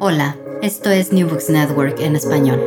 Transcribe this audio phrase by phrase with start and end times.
[0.00, 2.60] Hola, esto es New Books Network en español.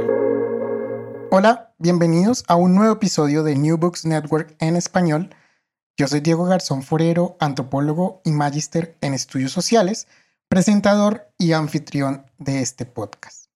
[1.29, 5.35] Hola, bienvenidos a un nuevo episodio de New Books Network en español.
[5.97, 10.07] Yo soy Diego Garzón Forero, antropólogo y magíster en estudios sociales,
[10.47, 13.47] presentador y anfitrión de este podcast.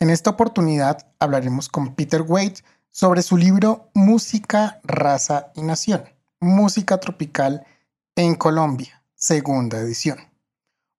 [0.00, 2.56] En esta oportunidad hablaremos con Peter Wade
[2.90, 6.02] sobre su libro Música, Raza y Nación,
[6.40, 7.64] Música Tropical
[8.16, 10.29] en Colombia, segunda edición.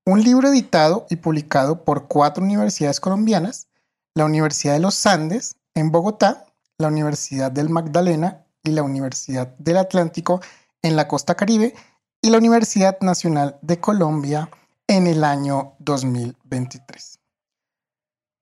[0.05, 3.67] Un libro editado y publicado por cuatro universidades colombianas,
[4.15, 6.45] la Universidad de los Andes en Bogotá,
[6.79, 10.41] la Universidad del Magdalena y la Universidad del Atlántico
[10.81, 11.75] en la costa caribe
[12.19, 14.49] y la Universidad Nacional de Colombia
[14.87, 17.19] en el año 2023.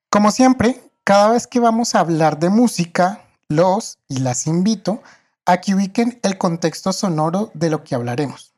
[0.10, 5.04] Como siempre, cada vez que vamos a hablar de música, los y las invito
[5.46, 8.54] a que ubiquen el contexto sonoro de lo que hablaremos.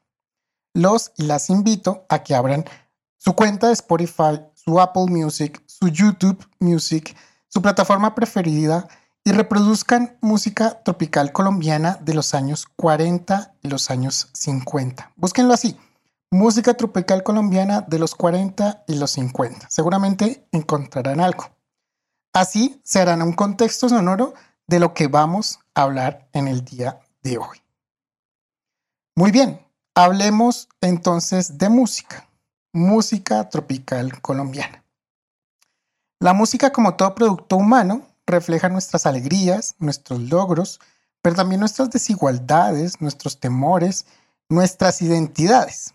[0.74, 2.66] Los y las invito a que abran
[3.24, 7.16] su cuenta de Spotify, su Apple Music, su YouTube Music,
[7.48, 8.88] su plataforma preferida
[9.24, 15.12] y reproduzcan música tropical colombiana de los años 40 y los años 50.
[15.16, 15.78] Búsquenlo así,
[16.32, 19.70] música tropical colombiana de los 40 y los 50.
[19.70, 21.52] Seguramente encontrarán algo.
[22.34, 24.34] Así se harán un contexto sonoro
[24.66, 27.62] de lo que vamos a hablar en el día de hoy.
[29.16, 29.62] Muy bien,
[29.94, 32.31] hablemos entonces de música
[32.74, 34.86] música tropical colombiana.
[36.22, 40.80] La música, como todo producto humano, refleja nuestras alegrías, nuestros logros,
[41.22, 44.06] pero también nuestras desigualdades, nuestros temores,
[44.48, 45.94] nuestras identidades.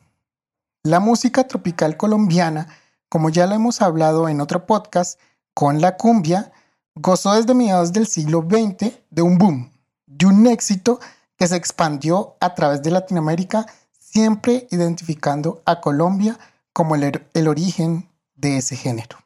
[0.83, 2.69] La música tropical colombiana,
[3.09, 5.19] como ya lo hemos hablado en otro podcast,
[5.55, 6.53] con la cumbia,
[6.95, 9.73] gozó desde mediados del siglo XX de un boom,
[10.07, 11.01] de un éxito
[11.39, 13.65] que se expandió a través de Latinoamérica,
[13.99, 16.39] siempre identificando a Colombia
[16.77, 19.17] como el, origen de ese género.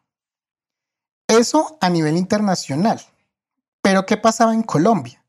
[1.26, 3.00] Eso a nivel internacional.
[3.82, 5.26] Pero ¿qué pasaba en Colombia?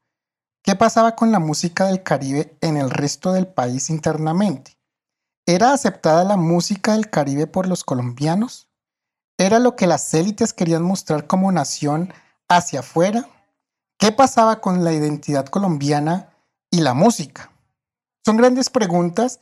[0.61, 4.77] ¿Qué pasaba con la música del Caribe en el resto del país internamente?
[5.47, 8.69] ¿Era aceptada la música del Caribe por los colombianos?
[9.39, 12.13] ¿Era lo que las élites querían mostrar como nación
[12.47, 13.27] hacia afuera?
[13.97, 16.29] ¿Qué pasaba con la identidad colombiana
[16.69, 17.51] y la música?
[18.23, 19.39] Son grandes preguntas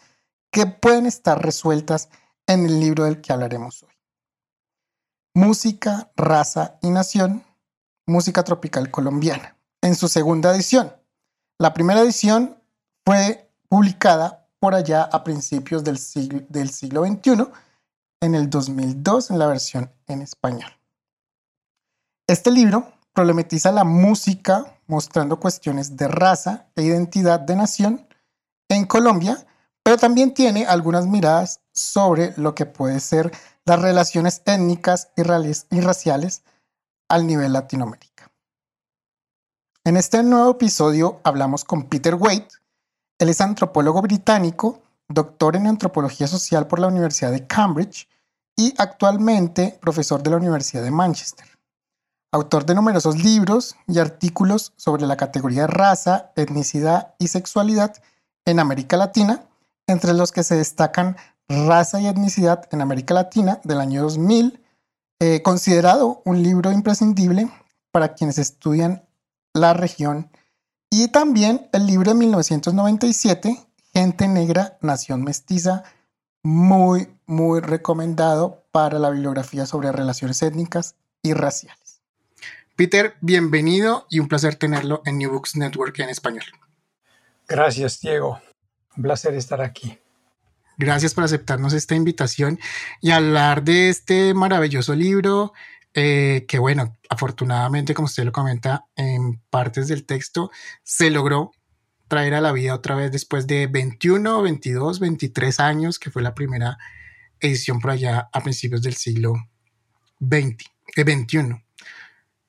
[0.50, 2.08] que pueden estar resueltas
[2.50, 3.94] en el libro del que hablaremos hoy.
[5.36, 7.44] Música, raza y nación,
[8.08, 10.92] música tropical colombiana, en su segunda edición.
[11.60, 12.58] La primera edición
[13.06, 17.46] fue publicada por allá a principios del siglo, XXI,
[18.22, 20.72] en el 2002 en la versión en español.
[22.28, 28.08] Este libro problematiza la música mostrando cuestiones de raza e identidad de nación
[28.70, 29.46] en Colombia
[29.90, 33.32] pero también tiene algunas miradas sobre lo que puede ser
[33.66, 36.44] las relaciones étnicas y, raciales
[37.08, 38.30] al nivel Latinoamérica.
[39.86, 42.50] En este nuevo episodio hablamos con Peter Wade.
[43.18, 48.08] Él es antropólogo británico, doctor en antropología social por la Universidad de Cambridge
[48.58, 51.48] y actualmente profesor de la Universidad de Manchester.
[52.32, 57.96] Autor de numerosos libros y artículos sobre la categoría raza, etnicidad y sexualidad
[58.46, 59.46] en América Latina
[59.88, 61.18] entre los que se destacan
[61.50, 64.64] Raza y etnicidad en América Latina del año 2000,
[65.22, 67.50] Eh, considerado un libro imprescindible
[67.92, 69.04] para quienes estudian
[69.54, 70.32] la región
[70.90, 73.60] y también el libro de 1997,
[73.94, 75.84] Gente Negra, Nación Mestiza,
[76.42, 82.02] muy, muy recomendado para la bibliografía sobre relaciones étnicas y raciales.
[82.78, 86.46] Peter, bienvenido y un placer tenerlo en New Books Network en español.
[87.46, 88.40] Gracias, Diego.
[88.96, 90.00] Un placer estar aquí.
[90.80, 92.58] Gracias por aceptarnos esta invitación
[93.02, 95.52] y hablar de este maravilloso libro
[95.94, 101.52] eh, que, bueno, afortunadamente, como usted lo comenta en partes del texto, se logró
[102.08, 106.34] traer a la vida otra vez después de 21, 22, 23 años, que fue la
[106.34, 106.78] primera
[107.42, 109.34] edición por allá a principios del siglo
[110.22, 110.64] XX,
[110.96, 111.62] eh, 21.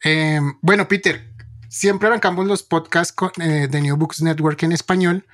[0.04, 1.32] Em, bueno, Peter,
[1.68, 5.26] siempre arrancamos los podcasts eh, de New Books Network en español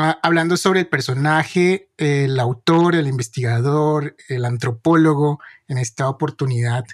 [0.00, 6.84] Ah, hablando sobre el personaje, el autor, el investigador, el antropólogo en esta oportunidad.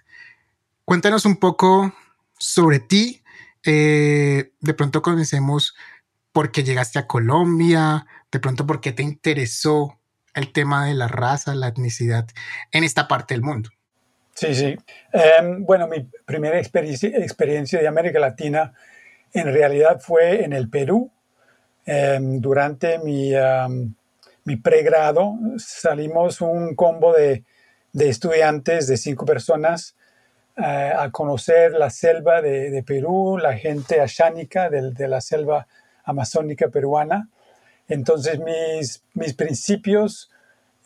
[0.86, 1.92] Cuéntanos un poco
[2.38, 3.22] sobre ti.
[3.62, 5.74] Eh, de pronto comencemos
[6.32, 10.00] por qué llegaste a Colombia, de pronto por qué te interesó
[10.32, 12.26] el tema de la raza, la etnicidad
[12.72, 13.68] en esta parte del mundo.
[14.34, 14.78] Sí, sí.
[15.12, 18.72] Em, bueno, mi primera experiencia de América Latina
[19.34, 21.12] en realidad fue en el Perú
[21.86, 23.32] Em, durante mi,
[24.62, 27.44] pregrado salimos un combo de,
[27.92, 29.94] de, estudiantes de cinco personas
[30.56, 35.66] eh, a conocer la selva de, Perú, la gente ashánica de, la selva
[36.04, 37.28] amazónica peruana.
[37.88, 40.30] Entonces mis, principios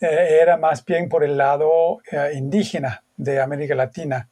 [0.01, 4.27] eh, eran más bien por el lado eh, indígena de América Latina.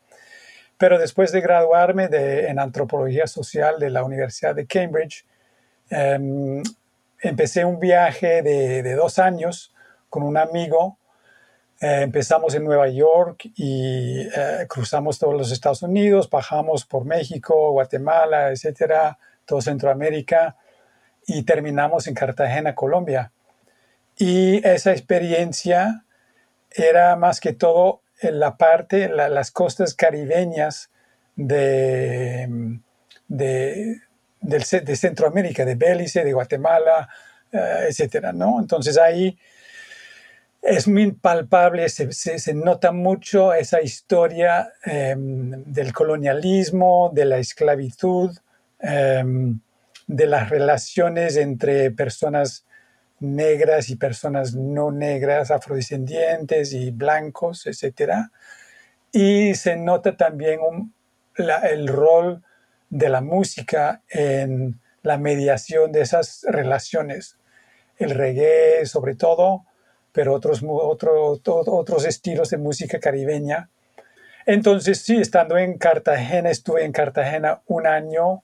[0.75, 5.24] Pero después de graduarme de, en antropología social de la Universidad de Cambridge,
[5.89, 6.62] Em,
[7.22, 9.74] empecé un viaje de, dos años
[10.10, 10.98] con un amigo.
[11.80, 17.72] Eh, empezamos en Nueva York y eh, cruzamos todos los Estados Unidos, bajamos por México,
[17.72, 20.56] Guatemala, etcétera, todo Centroamérica
[21.28, 23.31] y terminamos en Cartagena, Colombia.
[24.18, 26.04] Y esa experiencia
[26.72, 30.90] era más que todo en la parte, las costas caribeñas
[31.36, 32.80] de,
[33.28, 34.01] de,
[34.42, 37.10] de Centroamérica, de Belice, de Guatemala,
[37.51, 38.60] eh, etcétera, ¿no?
[38.60, 39.38] Entonces ahí
[40.62, 48.36] es muy palpable, se, nota mucho esa historia em, del colonialismo, de la esclavitud,
[48.80, 49.60] em,
[50.07, 52.66] de las relaciones entre personas
[53.19, 58.31] negras y personas no negras, afrodescendientes y blancos, etcétera.
[59.12, 60.60] Y se nota también
[61.38, 62.44] el rol
[62.89, 67.38] de la música en la mediación de esas relaciones.
[67.98, 69.66] El reggae sobre todo,
[70.12, 73.69] pero otros, otros estilos de música caribeña.
[74.45, 78.44] Entonces, sí, estando en Cartagena, estuve en Cartagena un año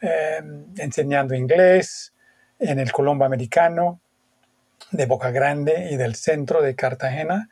[0.00, 2.12] em, enseñando inglés
[2.58, 4.00] en el Colombo Americano
[4.92, 7.48] de Boca Grande y del centro de Cartagena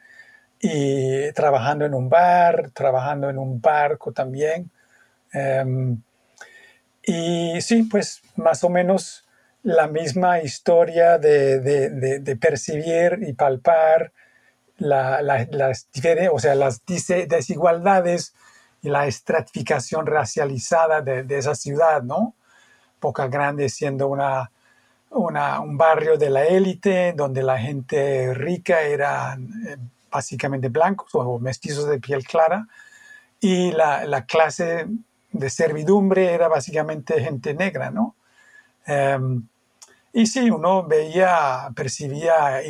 [0.61, 4.71] y trabajando en un bar, trabajando en un barco también.
[5.33, 6.01] Em,
[7.11, 9.25] y sí, pues más o menos
[9.63, 14.13] la misma historia de, percibir y palpar
[14.77, 15.89] las,
[16.31, 18.35] o sea, las desigualdades
[18.83, 22.35] y la estratificación racializada de, esa ciudad, ¿no?
[23.01, 24.51] Boca Grande siendo una,
[25.11, 29.79] un barrio de la élite, donde la gente rica era eh,
[30.11, 32.69] básicamente blancos o mestizos de piel clara,
[33.41, 34.87] y la, la clase
[35.33, 38.17] de servidumbre era básicamente gente negra, ¿no?
[38.87, 39.47] Em,
[40.13, 42.63] y sí, uno veía, percibía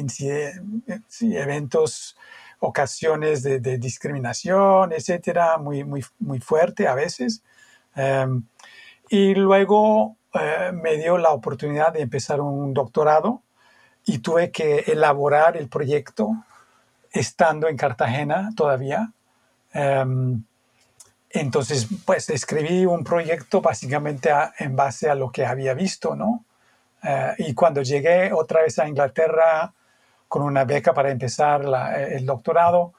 [1.21, 2.17] eventos,
[2.61, 7.43] ocasiones de, discriminación, etcétera, muy, muy, muy fuerte a veces.
[7.95, 8.43] Em,
[9.09, 13.43] y luego eh, me dio la oportunidad de empezar un doctorado
[14.05, 16.33] y tuve que elaborar el proyecto
[17.13, 19.13] estando en Cartagena todavía.
[19.73, 20.43] Em,
[21.31, 26.45] entonces, pues escribí un proyecto básicamente en base a lo que había visto, ¿no?
[27.03, 29.73] Eh, y cuando llegué otra vez a Inglaterra
[30.27, 31.63] con una beca para empezar
[32.11, 32.93] el doctorado,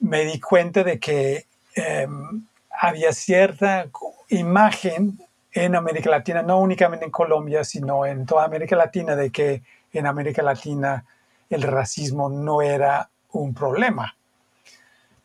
[0.00, 3.86] me di cuenta de que em, había cierta
[4.28, 5.18] imagen
[5.52, 9.62] en América Latina, no únicamente en Colombia, sino en toda América Latina, de que
[9.92, 11.04] en América Latina
[11.50, 14.16] el racismo no era un problema.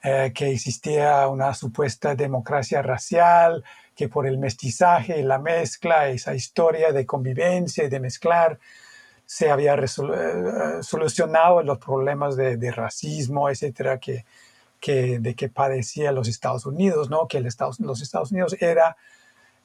[0.04, 3.63] Eh, que existía una supuesta democracia racial,
[3.96, 8.60] que por el mestizaje, la mezcla, esa historia de convivencia y de mezclar,
[9.25, 9.88] se había eh,
[10.82, 14.25] solucionado los problemas de, racismo, etcétera, que,
[14.80, 17.27] que, de que padecía los Estados Unidos, ¿no?
[17.27, 18.98] que el Estados, los Estados Unidos era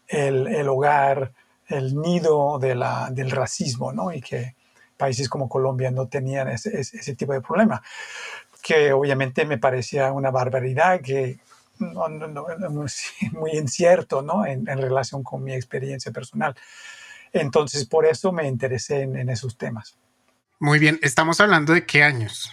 [0.09, 1.33] el, el hogar,
[1.69, 4.13] el nido del racismo, ¿no?
[4.13, 4.57] y que
[4.97, 7.83] países como Colombia no tenían ese, ese, tipo de problema,
[8.63, 11.41] que obviamente me parecía una barbaridad, que
[11.79, 12.47] no, no,
[13.33, 14.47] muy incierto ¿no?
[14.47, 16.55] En, en, relación con mi experiencia personal.
[17.33, 19.97] Entonces, por eso me interesé en, en esos temas.
[20.59, 22.53] Muy bien, ¿estamos hablando de qué años?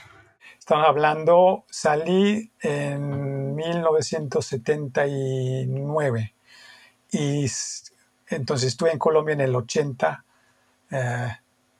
[0.58, 6.34] Estamos hablando, salí en 1979
[7.12, 7.48] y
[8.28, 10.24] entonces estuve en Colombia en el 80,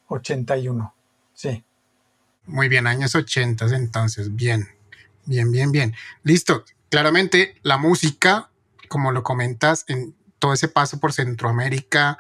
[0.08, 0.90] 81, eh,
[1.34, 1.64] sí.
[2.50, 4.68] Muy bien, años 80 entonces, bien,
[5.26, 5.96] bien, bien, bien.
[6.24, 8.50] Listo, claramente la música,
[8.88, 12.18] como lo comentas, en todo ese paso por Centroamérica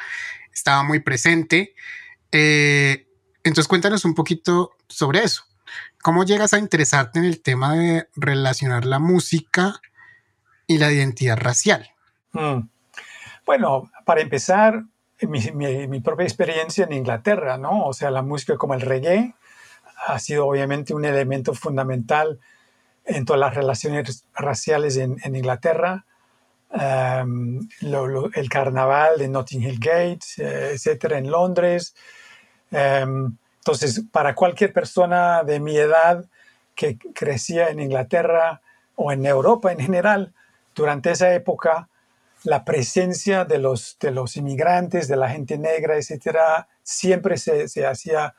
[0.54, 1.74] estaba muy presente.
[2.32, 3.08] Eh,
[3.44, 5.46] entonces cuéntanos un poquito sobre eso.
[6.04, 9.82] ¿Cómo llegas a interesarte en el tema de relacionar la música
[10.68, 11.90] y la identidad racial?
[12.34, 12.70] Mm.
[13.48, 14.84] Bueno, para empezar,
[15.28, 17.86] mi, propia experiencia en Inglaterra, ¿no?
[17.86, 19.34] O sea, la música como el reggae
[20.08, 22.40] ha sido obviamente un elemento fundamental
[23.06, 26.06] en todas las relaciones raciales en, Inglaterra.
[26.72, 31.96] Em, el carnaval de Notting Hill Gate, eh, etcétera, en Londres.
[32.72, 36.26] Em, entonces, para cualquier persona de mi edad
[36.76, 38.62] que crecía en Inglaterra
[38.96, 40.34] o en Europa en general,
[40.76, 41.90] durante esa época,
[42.44, 47.86] la presencia de los, de los inmigrantes, de la gente negra, etcétera, siempre se, se
[47.86, 48.34] hacía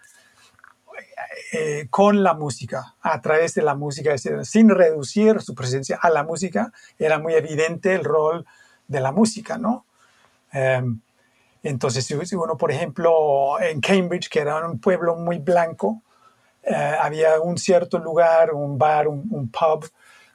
[1.53, 6.23] eh, con la música, a través de la música, sin reducir su presencia a la
[6.23, 8.47] música, era muy evidente el rol
[8.87, 9.85] de la música, ¿no?
[10.53, 11.01] Em,
[11.63, 16.03] entonces, si uno, por ejemplo, en Cambridge, que era un pueblo muy blanco,
[16.63, 19.91] eh, había un cierto lugar, un bar, un, pub,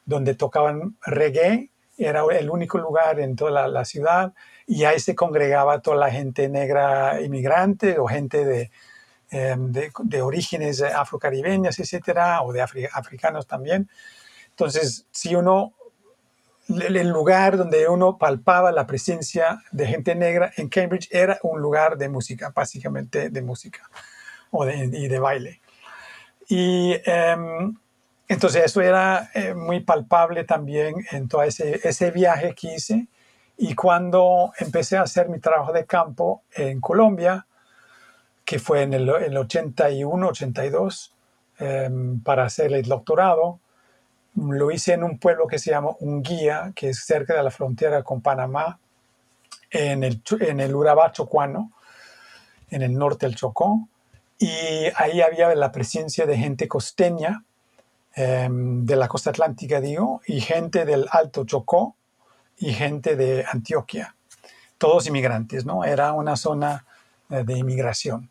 [0.05, 4.33] donde tocaban reggae, era el único lugar en toda la, ciudad,
[4.67, 8.71] y ahí se congregaba toda la gente negra inmigrante o gente de,
[9.29, 13.89] em, de, orígenes afrocaribeñas, etcétera, o de africanos también.
[14.49, 15.73] Entonces, si uno
[16.67, 21.97] el lugar donde uno palpaba la presencia de gente negra en Cambridge era un lugar
[21.97, 23.87] de música, básicamente de música
[24.51, 25.61] o de, y de baile.
[26.47, 27.75] Y em,
[28.27, 33.07] entonces eso era eh, muy palpable también en todo ese, ese, viaje que hice.
[33.57, 37.45] Y cuando empecé a hacer mi trabajo de campo en Colombia,
[38.45, 41.13] que fue en el, el 81, 82,
[41.57, 43.59] em, para hacer el doctorado,
[44.35, 48.03] lo hice en un pueblo que se llama Unguía, que es cerca de la frontera
[48.03, 48.79] con Panamá,
[49.71, 51.71] en el, en el Urabá chocuano,
[52.69, 53.87] en el norte del Chocó.
[54.37, 54.49] Y
[54.95, 57.43] ahí había la presencia de gente costeña,
[58.13, 61.95] em, de la costa atlántica, digo, y gente del Alto Chocó
[62.57, 64.15] y gente de Antioquia.
[64.77, 65.83] Todos inmigrantes, ¿no?
[65.83, 66.85] Era una zona
[67.29, 68.29] eh, de inmigración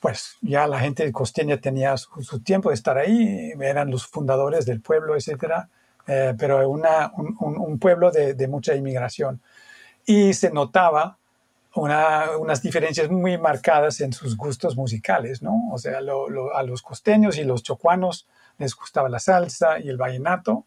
[0.00, 4.80] pues ya la gente costeña tenía su, tiempo de estar ahí, eran los fundadores del
[4.80, 5.68] pueblo, etcétera,
[6.06, 9.40] eh, pero un, pueblo de, mucha inmigración.
[10.06, 11.18] Y se notaba
[11.74, 15.70] unas diferencias muy marcadas en sus gustos musicales, ¿no?
[15.70, 18.26] O sea, a los costeños y los chocuanos
[18.58, 20.64] les gustaba la salsa y el vallenato,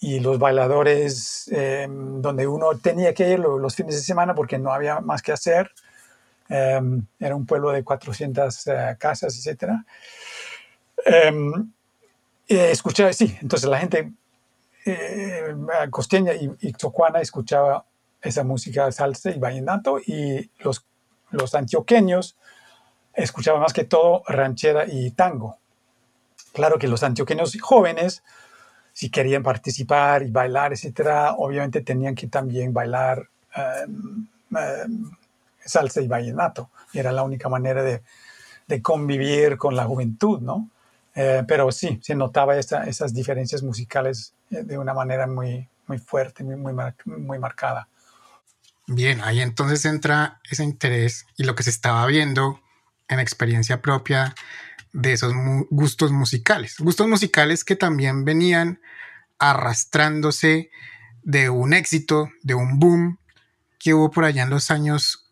[0.00, 4.72] y los bailadores, eh, donde uno tenía que ir los fines de semana porque no
[4.72, 5.70] había más que hacer,
[6.48, 9.72] Em, era un pueblo de 400 eh, casas, etc.
[12.48, 14.12] escuchaba, sí, entonces la gente
[14.84, 15.54] eh,
[15.90, 16.72] costeña y, y,
[17.20, 17.84] escuchaba
[18.22, 20.86] esa música salsa y vallenato y los,
[21.30, 22.36] los antioqueños
[23.14, 25.58] escuchaban más que todo ranchera y tango.
[26.52, 28.22] Claro que los antioqueños jóvenes,
[28.92, 35.10] si querían participar y bailar, etcétera, obviamente tenían que también bailar em, em,
[35.66, 36.70] salsa y vallenato.
[36.92, 38.02] Era la única manera de,
[38.82, 40.70] convivir con la juventud, ¿no?
[41.14, 46.44] Eh, pero sí, se notaba esas diferencias musicales eh, de una manera muy, muy fuerte,
[46.44, 46.74] muy, muy,
[47.06, 47.88] muy marcada.
[48.86, 52.60] Bien, ahí entonces entra ese interés y lo que se estaba viendo
[53.08, 54.34] en experiencia propia
[54.92, 55.32] de esos
[55.70, 56.76] gustos musicales.
[56.78, 58.80] Gustos musicales que también venían
[59.38, 60.70] arrastrándose
[61.22, 63.18] de un éxito, de un boom
[63.78, 65.25] que hubo por allá en los años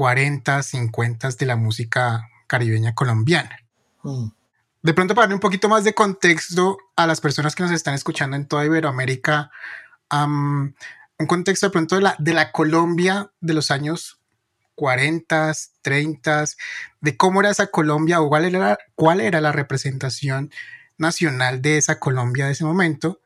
[0.00, 3.58] 40, 50 de la música caribeña colombiana.
[4.02, 4.28] Mm.
[4.80, 7.92] De pronto, para darle un poquito más de contexto a las personas que nos están
[7.92, 9.50] escuchando en toda Iberoamérica,
[10.10, 10.74] un
[11.26, 14.18] contexto de pronto de la, de la Colombia de los años
[14.74, 15.52] 40,
[15.82, 16.44] 30,
[17.02, 20.50] de cómo era esa Colombia o cuál era, cuál era la representación
[20.96, 23.20] nacional de esa Colombia de ese momento,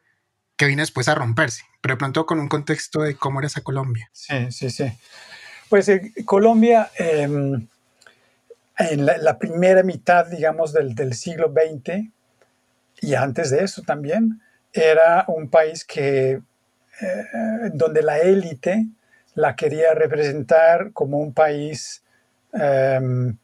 [0.56, 3.60] que vino después a romperse, pero de pronto con un contexto de cómo era esa
[3.60, 4.10] Colombia.
[4.12, 4.92] Sí, sí, sí.
[5.68, 7.66] Pues eh, Colombia, em,
[8.78, 12.10] en la, primera mitad, digamos, del, siglo XX,
[13.00, 14.40] y antes de eso también,
[14.72, 16.32] era un país que,
[17.00, 17.24] eh,
[17.72, 18.86] donde la élite
[19.34, 22.02] la quería representar como un país
[22.52, 23.36] em,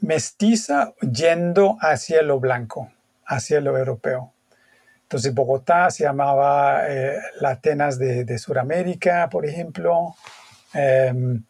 [0.00, 2.92] mestiza yendo hacia lo blanco,
[3.24, 4.32] hacia lo europeo.
[5.12, 10.16] Entonces Bogotá se llamaba eh, la Atenas de, Sudamérica, por ejemplo.
[10.74, 11.44] Em,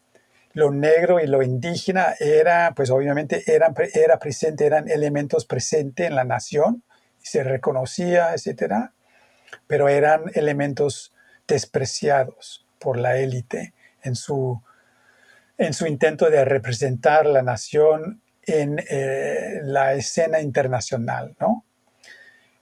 [0.53, 6.15] lo negro y lo indígena era, pues obviamente eran, era presente, eran elementos presentes en
[6.15, 6.83] la nación,
[7.21, 8.93] se reconocía, etcétera,
[9.65, 11.13] pero eran elementos
[11.47, 14.61] despreciados por la élite en su,
[15.57, 21.65] en su intento de representar la nación en eh, la escena internacional, ¿no?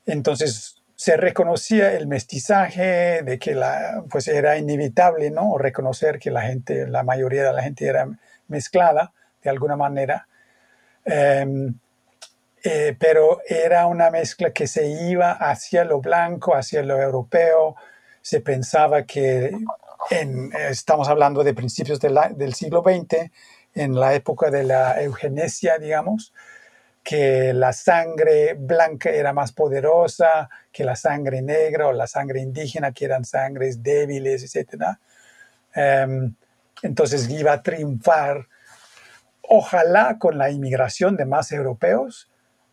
[0.06, 5.58] Entonces se reconocía el mestizaje de que la, pues era inevitable, ¿no?
[5.58, 8.08] reconocer que la gente, la mayoría de la gente era
[8.48, 10.28] mezclada de alguna manera.
[11.04, 11.74] Em,
[12.64, 17.76] eh, pero era una mezcla que se iba hacia lo blanco, hacia lo europeo.
[18.22, 19.58] Se pensaba que,
[20.70, 23.32] estamos hablando de principios del siglo XX,
[23.74, 26.32] en la época de la eugenesia, digamos,
[27.04, 32.92] que la sangre blanca era más poderosa que la sangre negra o la sangre indígena,
[32.92, 34.98] que eran sangres débiles, etc.
[35.74, 36.34] Em,
[36.84, 38.48] entonces iba a triunfar,
[39.42, 42.30] ojalá con la inmigración de más europeos,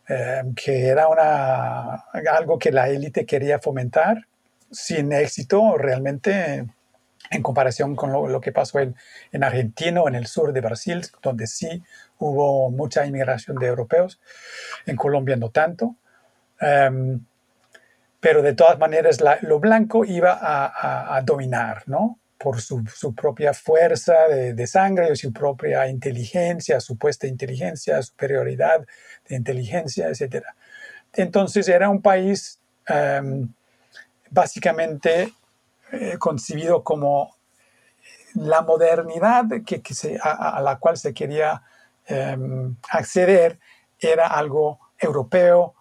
[0.07, 4.27] em, que era una, algo que la élite quería fomentar,
[4.71, 6.67] sin éxito realmente
[7.31, 8.95] en comparación con lo, que pasó en,
[9.31, 11.83] en, Argentina o en el sur de Brasil, donde sí
[12.19, 14.19] hubo mucha inmigración de europeos,
[14.85, 15.95] en Colombia no tanto.
[16.59, 17.21] Em,
[18.19, 22.19] pero de todas maneras lo blanco iba a, dominar, ¿no?
[22.37, 22.83] Por su,
[23.15, 28.85] propia fuerza de, sangre, su propia inteligencia, supuesta inteligencia, superioridad
[29.27, 30.45] de inteligencia, etc.
[31.13, 33.47] Entonces era un país em,
[34.29, 35.33] básicamente
[35.91, 37.35] eh, concebido como
[38.35, 39.81] la modernidad que,
[40.21, 41.63] a, la cual se quería
[42.09, 43.59] em, acceder
[43.99, 45.75] era algo europeo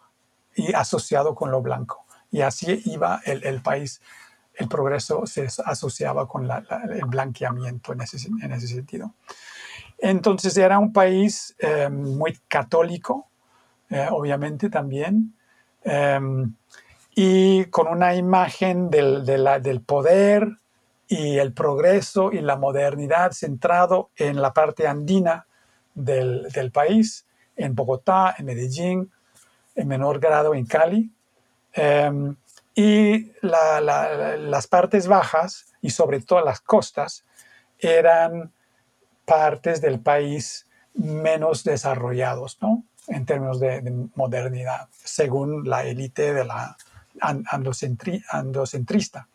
[0.54, 2.04] y asociado con lo blanco.
[2.30, 4.02] Y así iba el, país,
[4.54, 9.14] el progreso se asociaba con el blanqueamiento en ese, en ese, sentido.
[9.98, 13.28] Entonces era un país em, muy católico,
[13.88, 15.34] eh, obviamente también,
[15.82, 16.54] em,
[17.14, 20.58] y con una imagen del, del poder
[21.08, 25.47] y el progreso y la modernidad centrado en la parte andina
[26.04, 29.12] del, país, en Bogotá, en Medellín,
[29.74, 31.10] en menor grado en Cali.
[31.72, 32.36] Em,
[32.74, 37.24] y las partes bajas y sobre todo las costas
[37.78, 38.52] eran
[39.24, 42.84] partes del país menos desarrollados, ¿no?
[43.08, 46.76] En términos de, de modernidad, según la élite de la,
[47.20, 49.28] andocentrista.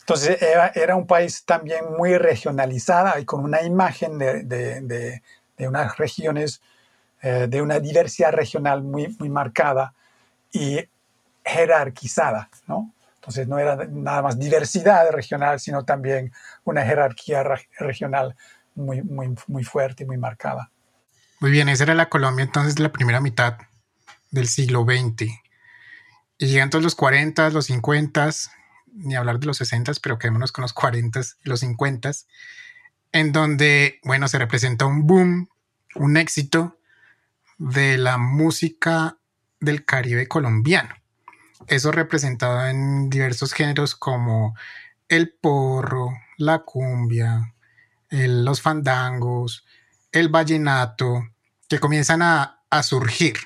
[0.00, 5.22] Entonces era, un país también muy regionalizada y con una imagen de,
[5.58, 6.60] unas regiones,
[7.22, 9.94] eh, de una diversidad regional muy, muy marcada
[10.52, 10.80] y
[11.44, 12.92] jerarquizada, ¿no?
[13.16, 16.32] Entonces no era nada más diversidad regional, sino también
[16.64, 17.42] una jerarquía
[17.78, 18.36] regional
[18.74, 20.70] muy, muy, muy fuerte y muy marcada.
[21.40, 23.56] Muy bien, esa era la Colombia entonces de la primera mitad
[24.30, 25.30] del siglo XX.
[26.38, 28.30] Y llegan todos los 40, los 50,
[28.92, 32.10] ni hablar de los 60, pero quedémonos con los 40 y los 50,
[33.14, 35.48] en donde, bueno, se representa un boom,
[35.94, 36.78] un éxito
[37.56, 39.16] de la música
[39.60, 40.94] del Caribe colombiano.
[41.66, 44.54] Eso representado en diversos géneros como
[45.08, 47.54] el porro, la cumbia,
[48.10, 49.64] los fandangos,
[50.12, 51.22] el vallenato,
[51.68, 53.36] que comienzan a, a surgir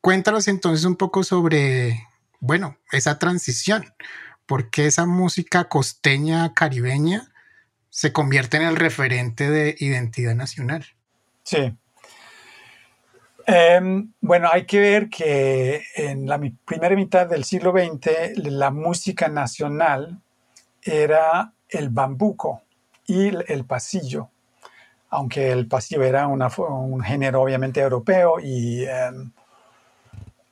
[0.00, 2.06] cuéntanos entonces un poco sobre,
[2.40, 3.92] bueno, esa transición,
[4.46, 7.30] porque esa música costeña caribeña
[7.90, 10.84] se convierte en el referente de identidad nacional.
[11.42, 11.74] Sí.
[13.46, 19.28] Em, bueno, hay que ver que en la primera mitad del siglo XX la música
[19.28, 20.20] nacional
[20.82, 22.60] era el bambuco
[23.06, 24.28] y el pasillo,
[25.08, 29.32] aunque el pasillo era un género obviamente europeo y em,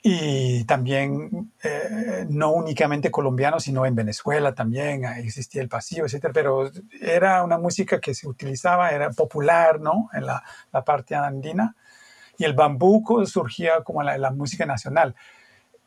[0.01, 6.69] y también eh, no únicamente colombiano, sino en Venezuela también existía el pasillo, etcétera, pero
[7.01, 10.09] era una música que se utilizaba, era popular, ¿no?
[10.13, 11.75] En la, la parte andina,
[12.37, 15.15] y el bambuco surgía como la, la música nacional.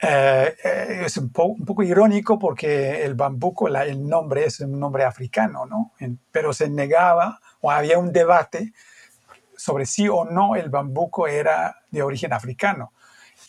[0.02, 4.80] Eh, eh, es un, un, poco irónico porque el bambuco, la, el nombre es un
[4.80, 5.92] nombre africano, ¿no?
[6.32, 8.72] pero se negaba o había un debate
[9.56, 12.92] sobre si o no el bambuco era de origen africano.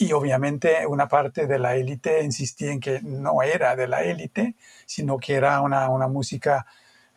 [0.01, 4.55] Y obviamente una parte de la élite insistía en que no era de la élite,
[4.83, 6.65] sino que era una, una música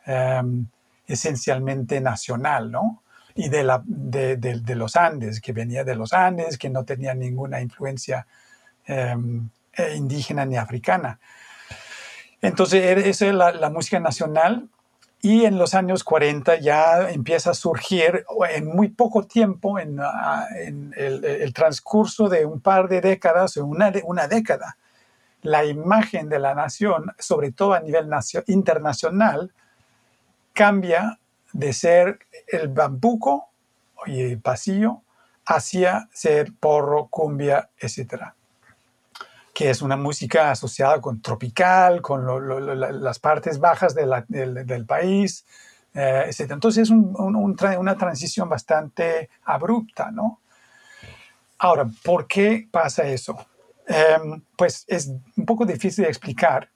[0.07, 0.67] um,
[1.07, 3.03] esencialmente nacional, ¿no?
[3.35, 7.15] Y de, la, de, de, los Andes, que venía de los Andes, que no tenía
[7.15, 8.27] ninguna influencia
[8.87, 9.49] um,
[9.97, 11.19] indígena ni africana.
[12.43, 14.69] Entonces, esa es la, la música nacional
[15.25, 20.47] y en los años 40 ya empieza a surgir en muy poco tiempo, en, ah,
[20.55, 24.77] el, transcurso de un par de décadas o una, una década,
[25.41, 28.11] la imagen de la nación, sobre todo a nivel
[28.49, 29.51] internacional,
[30.53, 31.19] cambia
[31.55, 33.49] de ser el bambuco
[34.05, 35.01] y el pasillo
[35.47, 38.35] hacia ser porro, cumbia, etcétera
[39.55, 42.27] que es una música asociada con tropical, con
[43.05, 44.11] las partes bajas del,
[44.67, 45.47] del, país,
[45.95, 46.51] eh, etc.
[46.51, 50.41] Entonces es un, un, un, una transición bastante abrupta, ¿no?
[51.59, 53.37] Ahora, ¿por qué pasa eso?
[53.87, 54.19] Eh,
[54.57, 56.69] pues es un poco difícil de explicar,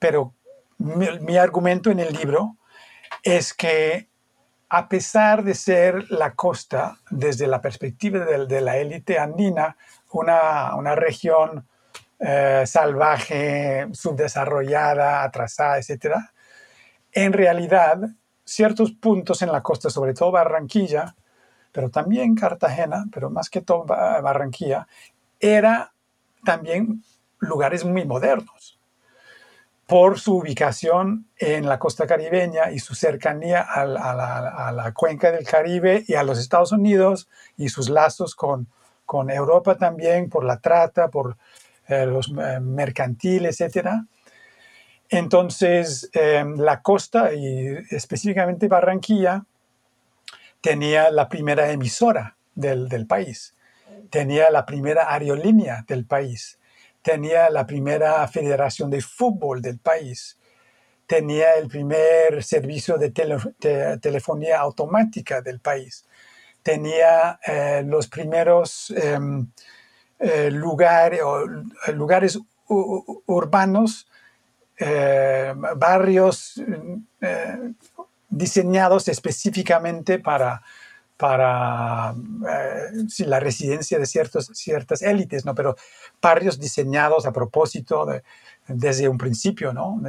[0.00, 0.34] pero
[0.78, 2.56] mi, mi argumento en el libro
[3.22, 4.08] es que
[4.68, 9.76] a pesar de ser la costa, desde la perspectiva de, de la élite andina,
[10.10, 11.68] una, una región
[12.20, 16.16] eh, salvaje, subdesarrollada, atrasada, etc.
[17.12, 17.98] En realidad,
[18.44, 21.14] ciertos puntos en la costa, sobre todo Barranquilla,
[21.72, 24.86] pero también Cartagena, pero más que todo Barranquilla,
[25.38, 25.92] era
[26.44, 27.02] también
[27.38, 28.78] lugares muy modernos
[29.86, 35.32] por su ubicación en la costa caribeña y su cercanía a la, a la, cuenca
[35.32, 38.68] del Caribe y a los Estados Unidos y sus lazos con,
[39.04, 41.36] con Europa también por la trata, por
[41.90, 44.06] eh, los eh, mercantiles, etcétera.
[45.08, 49.44] Entonces, eh, la costa y específicamente Barranquilla
[50.60, 53.54] tenía la primera emisora del, del, país,
[54.08, 56.60] tenía la primera aerolínea del país,
[57.02, 60.38] tenía la primera federación de fútbol del país,
[61.06, 66.04] tenía el primer servicio de, tele, de telefonía automática del país,
[66.62, 69.18] tenía eh, los primeros eh,
[70.20, 70.50] eh,
[71.24, 74.06] o, eh, lugares urbanos,
[74.78, 76.62] eh, barrios
[77.20, 77.72] eh,
[78.28, 80.62] diseñados específicamente para,
[81.16, 82.14] para
[83.18, 85.54] la residencia de ciertos, ciertas élites, ¿no?
[85.54, 85.76] pero
[86.22, 88.22] barrios diseñados a propósito de,
[88.68, 90.00] desde un principio, ¿no?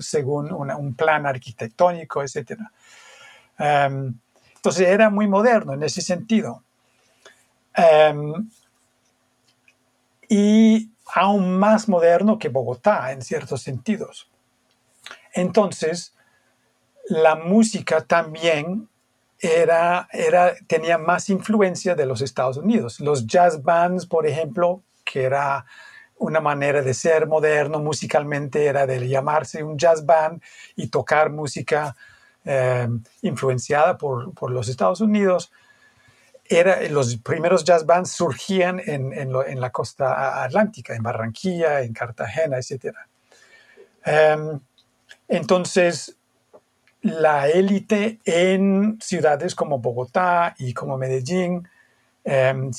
[0.00, 2.60] según un plan arquitectónico, etc.
[3.58, 4.14] Em,
[4.56, 6.64] entonces era muy moderno en ese sentido.
[7.76, 8.50] Um,
[10.28, 14.30] y aún más moderno que Bogotá en ciertos sentidos.
[15.32, 16.14] Entonces,
[17.08, 18.88] la música también
[19.38, 23.00] era, era, tenía más influencia de los Estados Unidos.
[23.00, 25.64] Los jazz bands, por ejemplo, que era
[26.18, 30.42] una manera de ser moderno musicalmente, era de llamarse un jazz band
[30.76, 31.94] y tocar música
[32.44, 32.88] eh,
[33.22, 35.52] influenciada por, por los Estados Unidos
[36.48, 41.82] era, los primeros jazz bands surgían en, en, lo, en, la costa atlántica, en Barranquilla,
[41.82, 42.94] en Cartagena, etc.
[44.06, 44.60] Um, em,
[45.28, 46.16] entonces,
[47.02, 51.68] la élite en ciudades como Bogotá y como Medellín
[52.24, 52.70] um,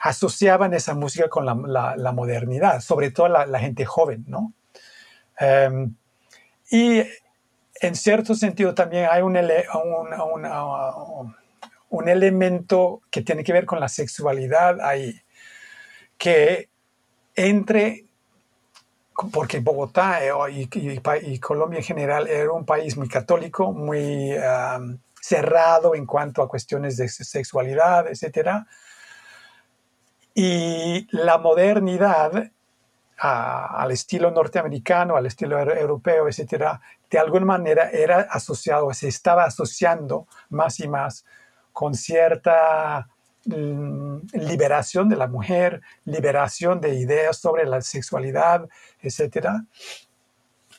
[0.00, 4.52] asociaban esa música con la, la, la modernidad, sobre todo la, la gente joven, ¿no?
[5.40, 5.94] Um,
[6.70, 7.02] y
[7.80, 11.36] en cierto sentido también hay un, un, un, un
[11.94, 15.20] un elemento que tiene que ver con la sexualidad ahí,
[16.18, 16.68] que
[17.36, 18.06] entre,
[19.32, 24.32] porque Bogotá eh, y, y, y Colombia en general era un país muy católico, muy
[24.32, 28.64] um, cerrado en cuanto a cuestiones de sexualidad, etc.
[30.34, 32.50] Y la modernidad
[33.18, 39.44] a, al estilo norteamericano, al estilo europeo, etcétera, de alguna manera era asociado, se estaba
[39.44, 41.24] asociando más y más
[41.74, 43.08] con cierta
[43.44, 48.66] mm, liberación de la mujer, liberación de ideas sobre la sexualidad,
[49.02, 49.48] etc.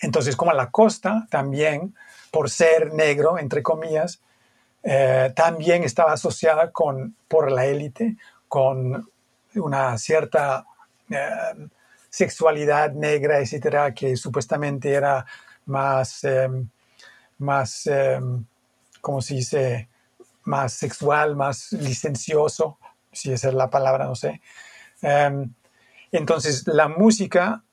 [0.02, 1.94] Entonces, como la costa también,
[2.32, 4.22] por ser negro, entre comillas,
[4.84, 8.16] eh, también estaba asociada con, por la élite
[8.48, 9.10] con
[9.56, 10.66] una cierta
[11.10, 11.68] eh,
[12.10, 15.26] sexualidad negra, etcétera, que supuestamente era
[15.66, 16.50] más, eh,
[17.40, 17.90] más
[19.02, 19.90] como se dice,
[20.46, 22.80] más sexual, más licencioso,
[23.12, 24.42] si esa es la palabra, no sé.
[25.02, 25.54] Um,
[26.12, 27.64] Entonces, la música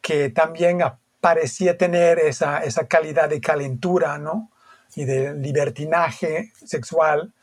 [0.00, 0.80] que también
[1.20, 4.50] parecía tener esa, esa calidad de calentura, ¿no?
[4.94, 7.34] Y de libertinaje sexual,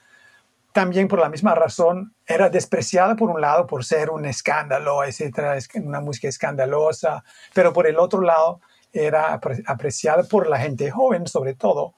[0.73, 5.57] también por la misma razón era despreciada por un lado por ser un escándalo, etcétera,
[5.75, 7.23] una música escandalosa,
[7.53, 8.59] pero por el otro lado
[8.91, 11.93] era apreciada por la gente joven, sobre todo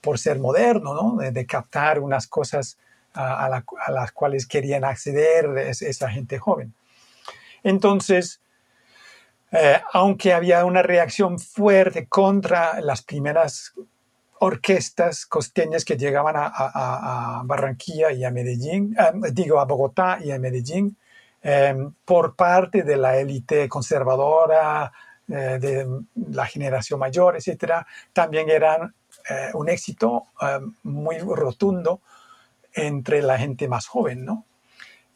[0.00, 1.16] por ser moderno, ¿no?
[1.16, 2.78] de, captar unas cosas
[3.14, 3.48] a,
[3.88, 6.74] las cuales querían acceder esa gente joven.
[7.62, 8.40] Entonces,
[9.52, 13.72] eh, aunque había una reacción fuerte contra las primeras
[14.38, 20.38] orquestas costeñas que llegaban a, Barranquilla y a Medellín, eh, digo a Bogotá y a
[20.38, 20.96] Medellín,
[21.42, 24.92] em, por parte de la élite conservadora,
[25.28, 25.86] eh, de
[26.30, 28.94] la generación mayor, etcétera, también eran
[29.28, 32.00] eh, un éxito em, muy rotundo
[32.72, 34.44] entre la gente más joven, ¿no?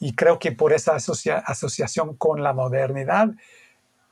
[0.00, 3.28] Y creo que por esa asociación con la modernidad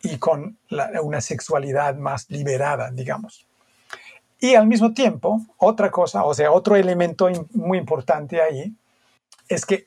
[0.02, 0.57] y con
[1.02, 3.46] una sexualidad más liberada, digamos.
[4.42, 8.74] Y al mismo tiempo, otra cosa, o sea, otro elemento muy importante ahí,
[9.48, 9.87] es que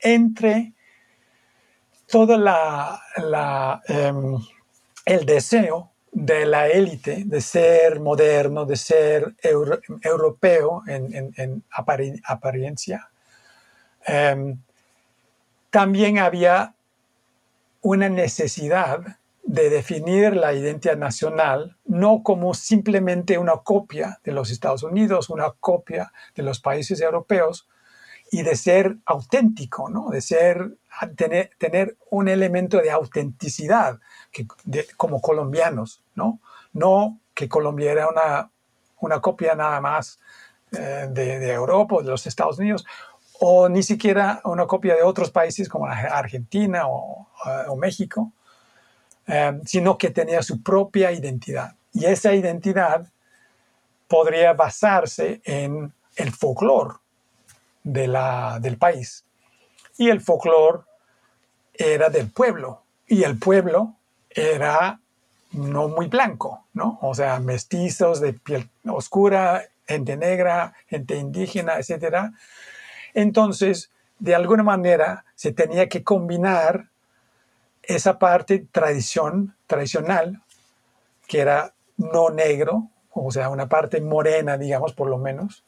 [0.00, 0.72] entre
[2.08, 3.00] todo la,
[3.86, 4.36] em,
[5.04, 13.10] el deseo de la élite de ser moderno, de ser europeo en, apariencia,
[14.06, 14.56] em,
[15.70, 16.74] también había
[17.82, 19.00] una necesidad
[19.42, 25.50] de definir la identidad nacional no como simplemente una copia de los Estados Unidos, una
[25.50, 27.68] copia de los países europeos,
[28.30, 30.10] y de ser auténtico, ¿no?
[30.10, 30.76] de ser,
[31.16, 34.00] tener, tener un elemento de autenticidad
[34.96, 36.40] como colombianos, ¿no?
[36.72, 38.50] no que Colombia era una,
[39.00, 40.18] una copia nada más
[40.72, 42.84] eh, de, Europa o de los Estados Unidos,
[43.40, 47.28] o ni siquiera una copia de otros países como Argentina o,
[47.68, 48.32] o México,
[49.26, 51.74] Em, sino que tenía su propia identidad.
[51.92, 53.06] Y esa identidad
[54.06, 56.96] podría basarse en el folclore
[57.82, 58.08] de
[58.60, 59.24] del país.
[59.96, 60.80] Y el folclore
[61.72, 62.82] era del pueblo.
[63.06, 63.96] Y el pueblo
[64.28, 65.00] era
[65.54, 66.98] no muy blanco, ¿no?
[67.02, 72.30] O sea, mestizos de piel oscura, gente negra, gente indígena, etc.
[73.14, 76.88] Entonces, de alguna manera, se tenía que combinar
[77.82, 80.40] esa parte tradición, tradicional,
[81.26, 85.64] que era no negro, o sea, una parte morena, digamos, por lo menos,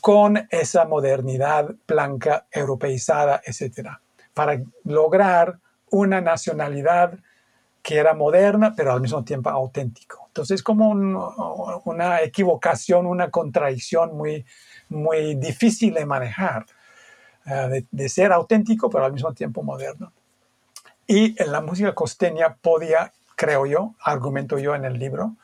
[0.00, 3.88] con esa modernidad blanca, europeizada, etc.,
[4.34, 5.58] para lograr
[5.90, 7.18] una nacionalidad
[7.82, 10.24] que era moderna, pero al mismo tiempo auténtico.
[10.28, 10.90] Entonces, como
[11.84, 14.46] una equivocación, una contradicción muy,
[14.88, 16.64] muy difícil de manejar,
[17.44, 20.12] eh, de ser auténtico, pero al mismo tiempo moderno.
[21.06, 25.36] Y en la música costeña podía, creo yo, argumento yo en el libro,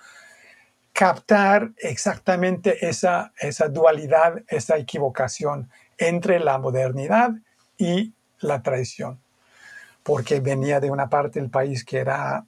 [0.93, 7.33] captar exactamente esa, esa dualidad, esa equivocación entre la modernidad
[7.77, 9.21] y la tradición.
[10.03, 12.45] Porque venía de una parte del país que era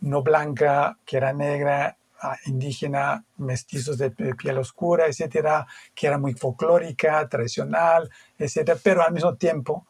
[0.00, 6.34] no blanca, que era negra, ah, indígena, mestizos de piel oscura, etcétera, que era muy
[6.34, 9.86] folclórica, tradicional, etcétera, pero al mismo tiempo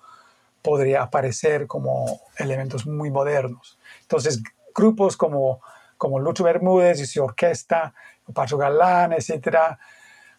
[0.62, 3.79] podría aparecer como elementos muy modernos.
[4.03, 4.42] Entonces,
[4.75, 5.61] grupos como,
[5.96, 7.94] como Lucho Bermúdez y su orquesta,
[8.33, 9.79] Pacho Galán, etcétera,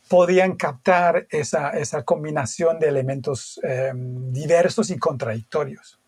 [0.07, 6.00] podían captar esa, esa combinación de elementos em, diversos y contradictorios.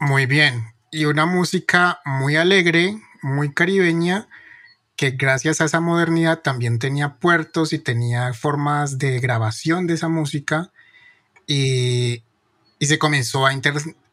[0.00, 0.64] Muy bien.
[0.90, 4.28] Y una música muy alegre, muy caribeña,
[4.96, 10.08] que gracias a esa modernidad también tenía puertos y tenía formas de grabación de esa
[10.08, 10.72] música.
[11.46, 12.22] Y
[12.78, 13.52] y se comenzó a,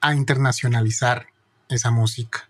[0.01, 1.27] a internacionalizar
[1.69, 2.49] esa música.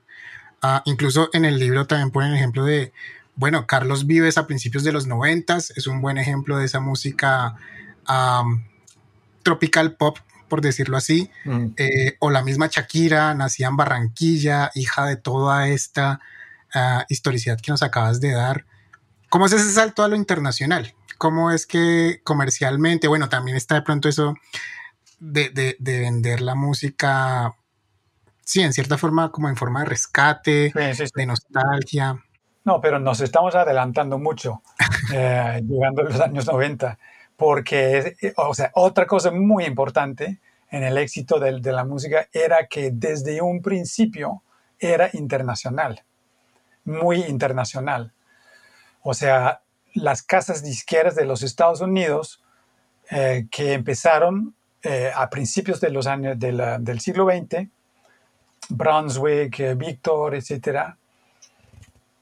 [0.61, 2.93] Ah, incluso en el libro también ponen el ejemplo de,
[3.35, 7.55] bueno, Carlos Vives a principios de los noventas es un buen ejemplo de esa música
[9.41, 10.19] tropical pop,
[10.51, 11.65] por decirlo así, mm.
[11.77, 16.19] eh, o la misma Shakira, nacida en Barranquilla, hija de toda esta
[16.75, 18.65] uh, historicidad que nos acabas de dar.
[19.29, 20.93] ¿Cómo es ese salto a lo internacional?
[21.17, 24.35] ¿Cómo es que comercialmente, bueno, también está de pronto eso
[25.21, 27.55] de, vender la música,
[28.43, 30.73] sí, en cierta forma, como en forma de rescate,
[31.15, 32.21] de nostalgia.
[32.65, 34.63] No, pero nos estamos adelantando mucho,
[35.13, 36.99] eh, llegando a los años 90,
[37.41, 42.91] porque, o sea, otra cosa muy importante en el éxito de, la música era que
[42.93, 44.43] desde un principio
[44.77, 46.03] era internacional,
[46.85, 48.13] muy internacional.
[49.01, 49.63] O sea,
[49.95, 52.43] las casas disqueras de los Estados Unidos
[53.09, 57.67] eh, que empezaron eh, a principios de los años del siglo XX
[58.69, 60.95] Brunswick, eh, Victor, etcétera,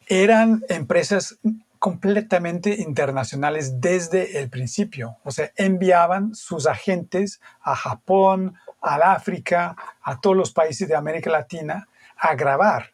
[0.07, 1.37] eran empresas
[1.79, 5.17] completamente internacionales desde el principio.
[5.23, 11.29] O sea, enviaban sus agentes a Japón, al África, a todos los países de América
[11.29, 11.87] Latina
[12.17, 12.91] a grabar,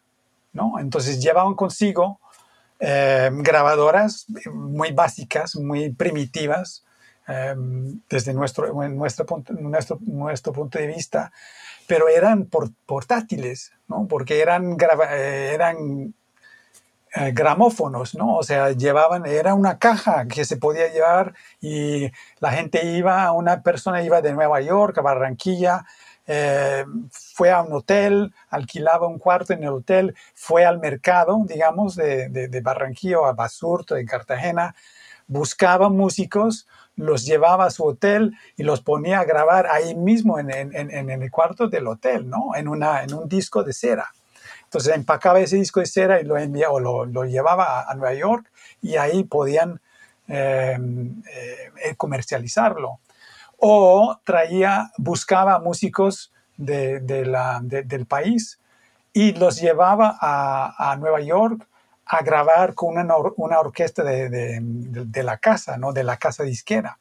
[0.54, 0.80] ¿no?
[0.80, 2.20] Entonces llevaban consigo
[2.80, 6.86] eh, grabadoras muy básicas, muy primitivas,
[7.28, 7.56] eh,
[8.08, 11.32] desde nuestro, nuestro, punto, nuestro, nuestro punto de vista,
[11.88, 12.48] pero eran
[12.86, 14.08] portátiles, ¿no?
[14.08, 14.78] Porque eran,
[15.10, 16.14] eh, eran
[17.34, 18.36] gramófonos, ¿no?
[18.36, 23.62] O sea, llevaban, era una caja que se podía llevar y la gente iba, una
[23.64, 25.86] persona iba de Nueva York a Barranquilla,
[26.28, 31.96] eh, fue a un hotel, alquilaba un cuarto en el hotel, fue al mercado, digamos,
[31.96, 34.76] de, de, Barranquillo a Basurto, de Cartagena,
[35.28, 40.50] buscaba músicos, los llevaba a su hotel y los ponía a grabar ahí mismo en,
[40.52, 42.56] en, en el cuarto del hotel, ¿no?
[42.56, 44.12] En, una, en un disco de cera.
[44.76, 48.14] Entonces empacaba ese disco de cera y lo enviaba o lo, lo llevaba a, Nueva
[48.14, 49.80] York y ahí podían
[50.28, 50.78] eh,
[51.82, 53.00] eh, comercializarlo
[53.58, 58.60] o traía, buscaba músicos de, la, del país
[59.14, 61.66] y los llevaba a, Nueva York
[62.08, 65.94] a grabar con una, una orquesta de, la casa, ¿no?
[65.94, 67.00] de la casa disquera,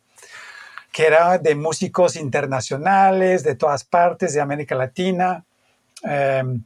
[0.92, 5.44] que era de músicos internacionales de todas partes de América Latina.
[6.04, 6.62] Em,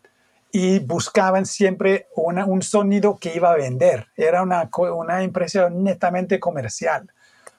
[0.50, 4.08] y buscaban siempre un sonido que iba a vender.
[4.16, 7.10] Era una, una impresión netamente comercial.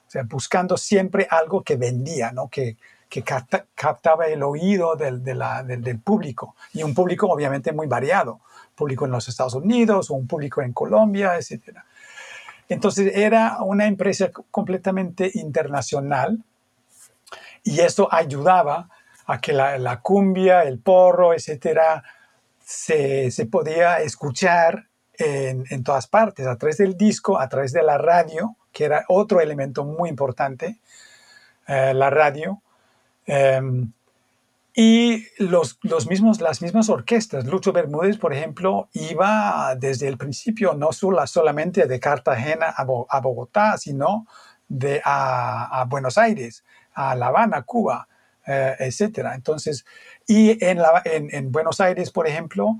[0.07, 2.49] O sea, buscando siempre algo que vendía, ¿no?
[2.49, 2.77] que,
[3.09, 3.23] que
[3.75, 6.55] captaba el oído del, del, público.
[6.73, 8.41] Y un público obviamente muy variado.
[8.75, 11.79] Público en los Estados Unidos, un público en Colombia, etc.
[12.69, 16.43] Entonces era una empresa completamente internacional
[17.63, 18.89] y eso ayudaba
[19.25, 22.03] a que la, la cumbia, el porro, etcétera,
[22.69, 27.97] se, podía escuchar en, en, todas partes, a través del disco, a través de la
[27.97, 30.79] radio, que era otro elemento muy importante,
[31.67, 32.61] eh, la radio.
[33.25, 33.91] Em,
[34.75, 37.45] y los, los, mismos, las mismas orquestas.
[37.45, 43.19] Lucho Bermúdez, por ejemplo, iba desde el principio no solo, solamente de Cartagena a, a
[43.19, 44.27] Bogotá, sino
[44.67, 48.07] de, a, a, Buenos Aires, a La Habana, Cuba,
[48.47, 49.29] eh, etc.
[49.33, 49.85] Entonces,
[50.27, 52.77] y en, en, en Buenos Aires, por ejemplo,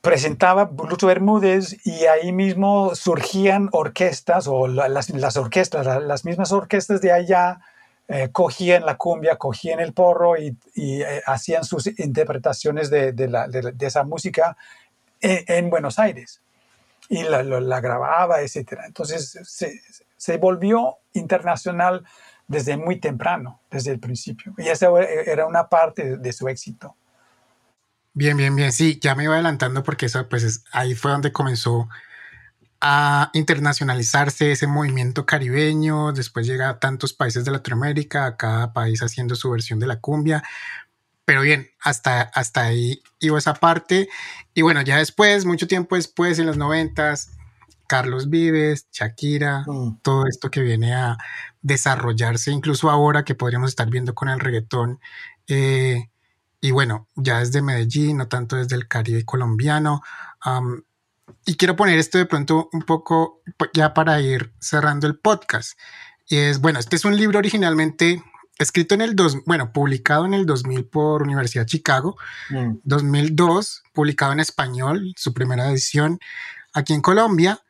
[0.00, 7.00] presentaba Lucho Bermúdez y ahí mismo surgían orquestas o las, las orquestas, las mismas orquestas
[7.00, 7.60] de allá
[8.08, 13.46] eh, cogían la cumbia, cogían el porro y, eh, hacían sus interpretaciones de, de, la,
[13.46, 14.56] de, esa música
[15.20, 16.40] en, Buenos Aires
[17.08, 18.80] y la, la, grababa, etc.
[18.86, 19.80] Entonces se,
[20.16, 22.04] se, volvió internacional
[22.50, 24.52] desde muy temprano, desde el principio.
[24.58, 24.88] Y esa
[25.24, 26.96] era una parte de su éxito.
[28.12, 28.72] Bien, bien, bien.
[28.72, 31.88] Sí, ya me iba adelantando porque eso, pues ahí fue donde comenzó
[32.80, 36.12] a internacionalizarse ese movimiento caribeño.
[36.12, 40.42] Después llega a tantos países de Latinoamérica, cada país haciendo su versión de la cumbia.
[41.24, 44.08] Pero bien, hasta, hasta ahí iba esa parte.
[44.54, 47.30] Y bueno, ya después, mucho tiempo después, en los noventas,
[47.90, 49.98] Carlos Vives, Shakira, mm.
[50.02, 51.18] todo esto que viene a
[51.60, 55.00] desarrollarse, incluso ahora que podríamos estar viendo con el reggaetón.
[55.48, 56.08] Eh,
[56.60, 60.02] y bueno, ya desde Medellín, no tanto desde el Caribe colombiano.
[61.44, 63.42] y quiero poner esto de pronto un poco
[63.74, 65.76] ya para ir cerrando el podcast.
[66.28, 68.22] Y es, bueno, este es un libro originalmente
[68.60, 72.16] escrito en el dos, bueno, publicado en el 2000 por Universidad de Chicago,
[72.84, 73.92] 2002, mm.
[73.92, 76.20] publicado en español, su primera edición
[76.72, 77.60] aquí en Colombia.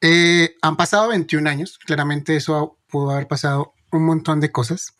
[0.00, 4.94] Eh, han pasado 21 años, claramente eso pudo haber pasado un montón de cosas.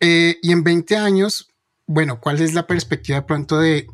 [0.00, 1.54] Eh, y en 20 años
[1.86, 3.86] bueno, ¿cuál es la perspectiva de pronto de,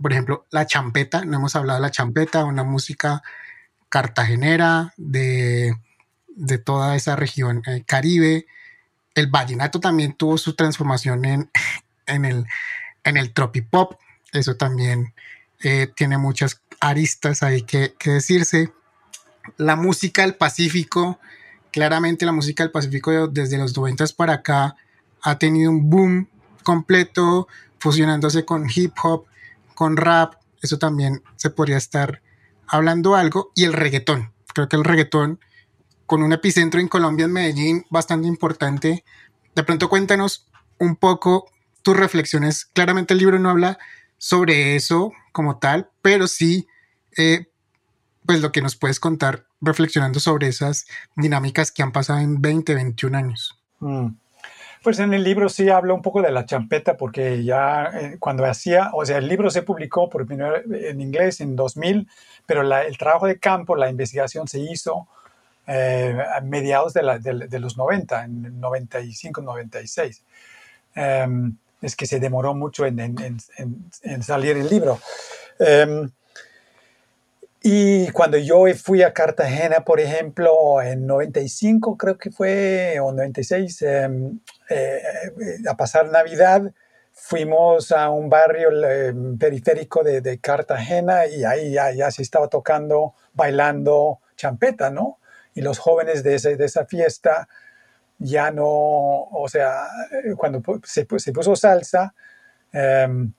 [0.00, 1.24] por ejemplo, la champeta?
[1.24, 3.22] No hemos hablado de la champeta, una música
[3.88, 5.76] cartagenera de,
[6.28, 8.46] de toda esa región eh, caribe.
[9.14, 11.50] El vallenato también tuvo su transformación en,
[12.06, 12.46] en, el,
[13.04, 13.98] en el tropipop.
[14.32, 15.14] Eso también
[15.62, 18.72] eh, tiene muchas aristas ahí que, que decirse.
[19.56, 21.18] La música del Pacífico,
[21.72, 24.76] claramente la música del Pacífico desde los 90 para acá
[25.22, 26.28] ha tenido un boom
[26.62, 29.26] completo, fusionándose con hip hop,
[29.74, 32.22] con rap, eso también se podría estar
[32.66, 34.32] hablando algo, y el reggaetón.
[34.52, 35.40] Creo que el reggaetón,
[36.06, 39.04] con un epicentro en Colombia, en Medellín, bastante importante.
[39.54, 41.50] De pronto cuéntanos un poco
[41.82, 42.66] tus reflexiones.
[42.66, 43.78] Claramente el libro no habla
[44.18, 46.66] sobre eso como tal, pero sí,
[47.16, 47.48] eh,
[48.28, 52.74] pues lo que nos puedes contar reflexionando sobre esas dinámicas que han pasado en 20,
[52.74, 53.58] 21 años.
[53.80, 54.08] Mm.
[54.82, 58.44] Pues en el libro sí hablo un poco de la champeta porque ya eh, cuando
[58.44, 62.06] hacía, o sea, el libro se publicó por primero en inglés en 2000,
[62.44, 65.08] pero el trabajo de campo, la investigación se hizo
[65.66, 70.22] eh, a mediados de, los 90, en 95, 96.
[70.96, 73.40] Em, es que se demoró mucho en,
[74.20, 75.00] salir el libro.
[75.58, 76.10] Em,
[77.62, 83.82] y cuando yo fui a Cartagena, por ejemplo, en 95 creo que fue, o 96,
[83.82, 84.40] em,
[84.70, 85.02] eh,
[85.68, 86.72] a pasar Navidad,
[87.12, 94.20] fuimos a un barrio em, periférico de, Cartagena y ahí ya, se estaba tocando, bailando
[94.36, 95.18] champeta, ¿no?
[95.54, 97.48] Y los jóvenes de, ese, de esa fiesta
[98.18, 99.88] ya no, o sea,
[100.36, 102.14] cuando se, se puso salsa,
[102.72, 103.32] em,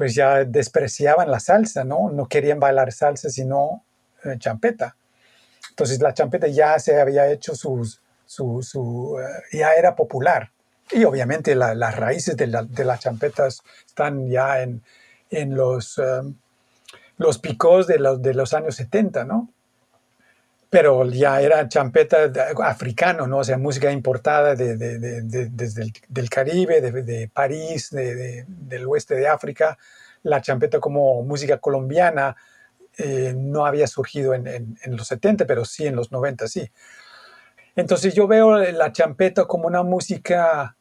[0.00, 2.08] pues ya despreciaban la salsa, ¿no?
[2.08, 3.84] No querían bailar salsa, sino
[4.24, 4.96] eh, champeta.
[5.68, 7.86] Entonces la champeta ya se había hecho su,
[8.24, 10.52] su eh, ya era popular.
[10.90, 14.82] Y obviamente las raíces de, la, de, las champetas están ya en,
[15.28, 16.22] en los, eh,
[17.18, 19.50] los picos de los, de los años 70, ¿no?
[20.70, 22.30] Pero ya era champeta
[22.62, 23.38] africano, ¿no?
[23.38, 29.76] O sea, música importada de, desde el Caribe, de, París, del oeste de África.
[30.22, 32.36] La champeta como música colombiana
[32.96, 36.70] eh, no había surgido en, en, los 70, pero sí en los 90, sí.
[37.74, 40.76] Entonces yo veo la champeta como una música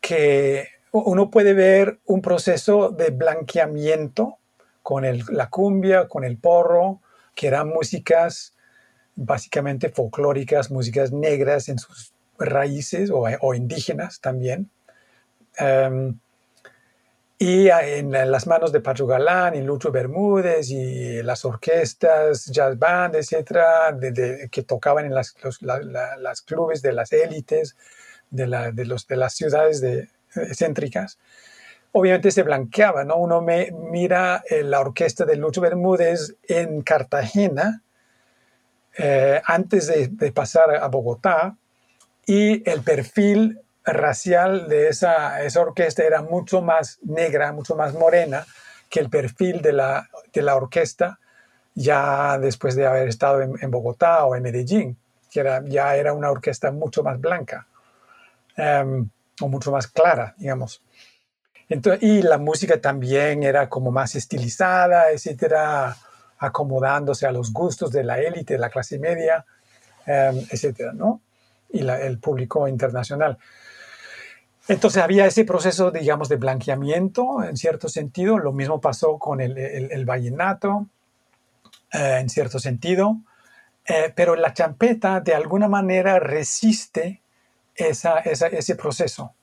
[0.00, 4.38] que uno puede ver un proceso de blanqueamiento
[4.82, 7.00] con el, la cumbia, con el porro,
[7.34, 8.53] que eran músicas
[9.16, 14.70] básicamente folclóricas, músicas negras en sus raíces o, indígenas también.
[15.58, 16.18] Em,
[17.38, 23.16] y en las manos de Pacho Galán y Lucho Bermúdez y las orquestas, jazz band,
[23.16, 23.96] etcétera,
[24.50, 27.76] que tocaban en las, las clubes de las élites
[28.30, 30.08] de, los, las ciudades de,
[30.54, 31.18] céntricas,
[31.92, 33.16] obviamente se blanqueaba, ¿no?
[33.16, 37.82] Uno me, mira eh, la orquesta de Lucho Bermúdez en Cartagena
[38.96, 41.56] eh, antes de, pasar a Bogotá
[42.26, 48.46] y el perfil racial de esa, esa orquesta era mucho más negra, mucho más morena
[48.88, 51.18] que el perfil de la, de la orquesta
[51.74, 54.96] ya después de haber estado en, Bogotá o en Medellín,
[55.30, 57.66] que era, ya era una orquesta mucho más blanca
[58.56, 59.08] em,
[59.40, 60.82] o mucho más clara, digamos.
[61.68, 65.96] Entonces, y la música también era como más estilizada, etcétera,
[66.38, 69.44] acomodándose a los gustos de la élite, de la clase media,
[70.06, 71.20] em, etcétera, ¿no?
[71.70, 73.38] Y el público internacional.
[74.66, 78.38] Entonces había ese proceso, digamos, de blanqueamiento, en cierto sentido.
[78.38, 80.86] Lo mismo pasó con el, el, vallenato,
[81.92, 83.18] eh, en cierto sentido.
[83.86, 87.20] Eh, pero la champeta, de alguna manera, resiste
[87.74, 89.34] esa, ese proceso.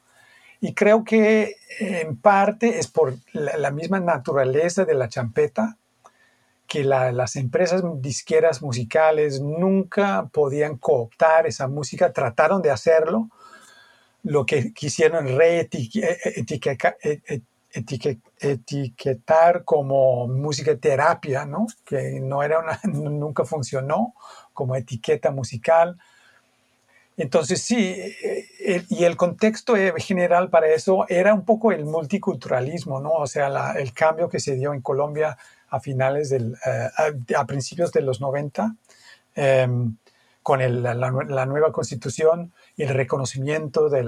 [0.59, 5.77] Y creo que en parte es por la misma naturaleza de la champeta,
[6.71, 13.29] que las empresas disqueras musicales nunca podían cooptar esa música, trataron de hacerlo,
[14.23, 16.95] lo que quisieron reetiquetar
[19.65, 21.67] como música terapia, ¿no?
[21.83, 24.13] que no era una, nunca funcionó
[24.53, 25.99] como etiqueta musical.
[27.17, 28.01] Entonces sí,
[28.87, 33.11] y el contexto general para eso era un poco el multiculturalismo, ¿no?
[33.11, 35.37] O sea, el cambio que se dio en Colombia
[35.71, 36.89] a finales del, eh,
[37.35, 38.75] a, principios de los 90,
[39.35, 39.95] em,
[40.43, 44.03] con la, nueva constitución y el reconocimiento de,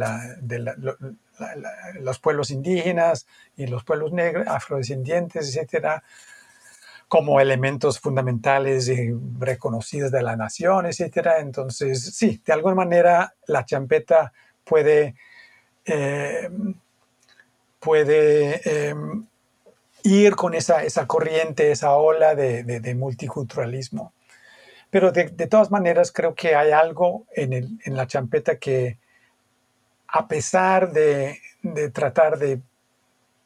[1.99, 6.03] los pueblos indígenas y los pueblos negros, afrodescendientes, etcétera,
[7.07, 11.39] como elementos fundamentales y reconocidos de la nación, etcétera.
[11.39, 14.34] Entonces, sí, de alguna manera la champeta
[14.64, 15.16] puede,
[15.86, 16.74] em,
[17.80, 19.28] puede em,
[20.03, 24.13] ir con esa, esa corriente, esa ola de, de, multiculturalismo.
[24.89, 28.99] Pero de, de, todas maneras creo que hay algo en, el, en la champeta que,
[30.07, 31.39] a pesar de,
[31.93, 32.61] tratar de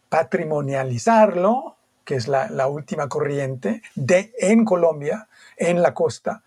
[0.09, 6.43] patrimonializarlo, que es la, la, última corriente, de, en Colombia, en la costa,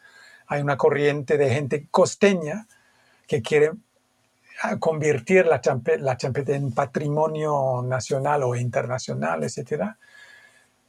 [0.47, 2.67] hay una corriente de gente costeña
[3.27, 3.73] que quiere
[4.79, 9.83] convertir la champeta, la champeta en patrimonio nacional o internacional, etc.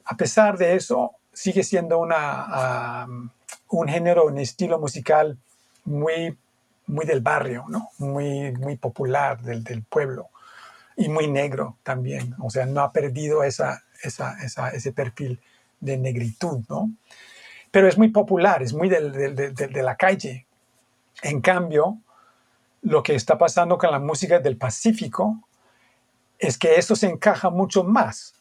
[0.06, 3.08] A pesar de eso, sigue siendo una,
[3.70, 5.38] un género, un estilo musical
[5.86, 6.38] muy,
[6.88, 7.90] muy del barrio, ¿no?
[8.00, 10.30] muy, muy popular del, del pueblo
[10.98, 12.36] y muy negro también.
[12.40, 15.40] O sea, no ha perdido esa, esa, esa, ese perfil
[15.80, 16.92] de negritud, ¿no?
[17.72, 20.46] Pero es muy popular, es muy del, del, de la calle.
[21.24, 22.00] En cambio,
[22.82, 25.48] lo que está pasando con la música del Pacífico
[26.40, 28.34] es que eso se encaja mucho más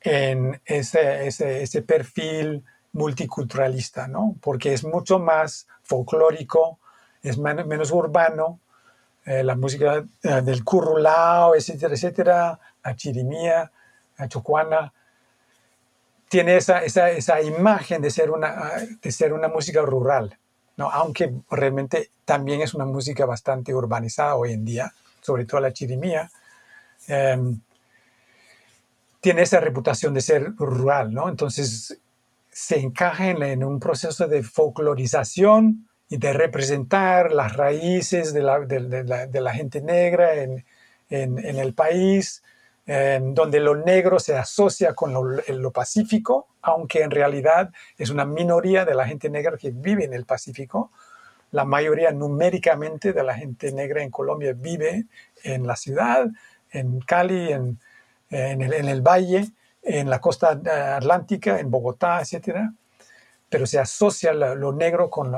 [0.00, 4.34] en ese, ese, perfil multiculturalista, ¿no?
[4.40, 6.78] Porque es mucho más folclórico,
[7.22, 8.58] es menos urbano,
[9.24, 13.70] eh, la música eh, del currulao, etcétera, etcétera, la chirimía,
[14.18, 14.92] la chocuana,
[16.28, 20.38] tiene esa, esa, esa, imagen de ser, una, de ser una música rural,
[20.90, 26.30] aunque realmente también es una música bastante urbanizada hoy en día, sobre todo la chirimía.
[27.08, 27.60] Em,
[29.20, 31.28] tiene esa reputación de ser rural, ¿no?
[31.28, 31.98] Entonces
[32.50, 39.80] se encaja en, un proceso de folclorización y de representar las raíces de la, gente
[39.80, 40.64] negra en,
[41.08, 42.42] el país,
[42.84, 48.94] donde lo negro se asocia con lo, pacífico, aunque en realidad es una minoría de
[48.94, 50.90] la gente negra que vive en el Pacífico.
[51.52, 55.06] La mayoría numéricamente de la gente negra en Colombia vive
[55.44, 56.26] en la ciudad,
[56.70, 57.78] en Cali, en,
[58.30, 59.50] en el, valle,
[59.82, 62.70] en la costa eh, atlántica, en Bogotá, etc.
[63.48, 65.34] Pero se asocia lo negro con,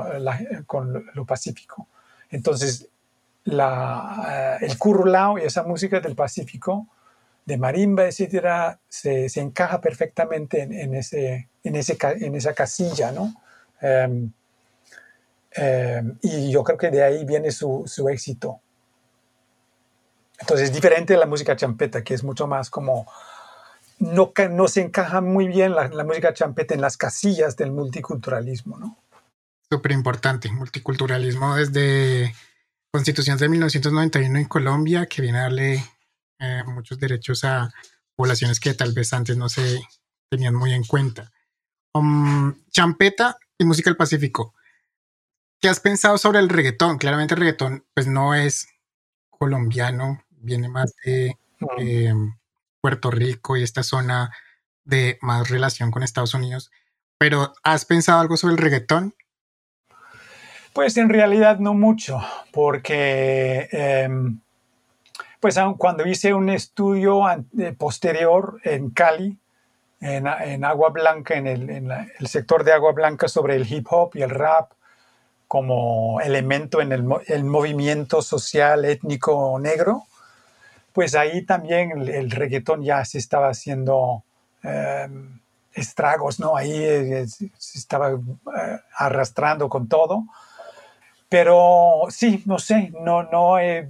[0.65, 1.87] con, lo pacífico.
[2.29, 2.87] Entonces,
[3.45, 6.87] eh, el curulao y esa música del Pacífico,
[7.45, 13.33] de marimba, etc., se, se encaja perfectamente en, ese, en, ese, en esa casilla, ¿no?
[13.81, 14.31] Em,
[15.51, 18.59] em, y yo creo que de ahí viene su, su éxito.
[20.39, 23.07] Entonces es diferente de la música champeta, que es mucho más como,
[23.99, 28.97] no, no se encaja muy bien la, música champeta en las casillas del multiculturalismo, ¿no?
[29.69, 32.33] Súper importante, multiculturalismo desde
[32.91, 35.83] Constitución de 1991 en Colombia, que viene a darle
[36.39, 37.71] eh, muchos derechos a
[38.15, 39.81] poblaciones que tal vez antes no se
[40.29, 41.31] tenían muy en cuenta.
[41.93, 44.53] Um, champeta y música del Pacífico.
[45.61, 46.97] ¿Qué has pensado sobre el reggaetón?
[46.97, 48.67] Claramente el reggaetón pues no es
[49.29, 51.37] colombiano, viene más de
[51.77, 52.13] eh,
[52.81, 54.31] Puerto Rico y esta zona
[54.83, 56.71] de más relación con Estados Unidos.
[57.17, 59.15] Pero ¿has pensado algo sobre el reggaetón?
[60.73, 62.21] Pues en realidad no mucho,
[62.51, 64.41] porque em,
[65.45, 69.37] pues cuando hice un estudio eh, posterior en Cali,
[70.01, 74.31] en, Agua Blanca, en, el, sector de Agua Blanca sobre el hip hop y el
[74.31, 74.71] rap
[75.47, 80.05] como elemento en el movimiento social étnico negro,
[80.93, 84.23] pues ahí también el, reggaetón ya se estaba haciendo
[84.63, 85.41] em,
[85.75, 86.57] estragos, ¿no?
[86.57, 90.23] Ahí eh, se estaba eh, arrastrando con todo.
[91.29, 93.89] Pero sí, no sé, no, no, he,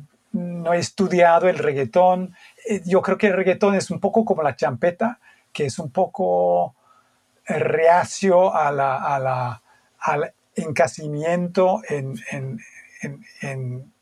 [0.66, 2.36] no he estudiado el reggaetón.
[2.68, 5.20] Eh, yo creo que el reggaetón es un poco como la champeta,
[5.54, 6.76] que es un poco
[7.46, 9.62] reacio a la, a la,
[10.00, 12.60] al encasimiento en, en,
[13.42, 13.94] en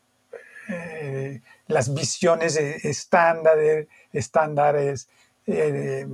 [1.66, 5.08] las visiones estándares, estándares
[5.46, 6.06] eh,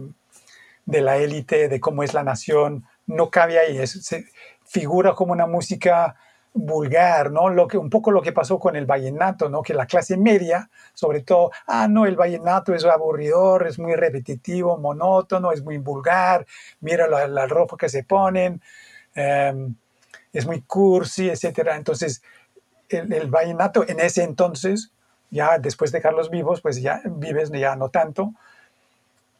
[0.87, 4.27] de, la élite, de cómo es la nación, no cabe ahí, se
[4.65, 6.17] figura como una música
[6.53, 7.49] vulgar, ¿no?
[7.49, 9.63] Lo que, un poco lo que pasó con el vallenato, ¿no?
[9.63, 14.77] Que la clase media, sobre todo, ah, no, el vallenato es aburridor, es muy repetitivo,
[14.79, 16.47] monótono, es muy vulgar,
[16.81, 18.61] mira la, ropa que se ponen,
[19.15, 19.75] em,
[20.33, 21.71] es muy cursi, etc.
[21.75, 22.23] Entonces,
[22.89, 24.93] el, el, vallenato en ese entonces
[25.31, 28.35] ya después de Carlos Vivos, pues ya vives, ya no tanto.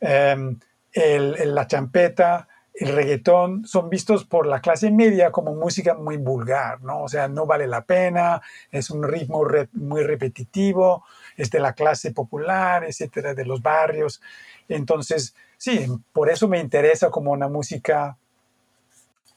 [0.01, 0.59] Em,
[0.95, 7.03] la champeta, el reggaetón son vistos por la clase media como música muy vulgar, ¿no?
[7.03, 8.41] O sea, no vale la pena,
[8.71, 11.05] es un ritmo muy repetitivo,
[11.37, 14.23] es de la clase popular, etcétera, de los barrios.
[14.69, 18.17] Entonces, sí, por eso me interesa como una música,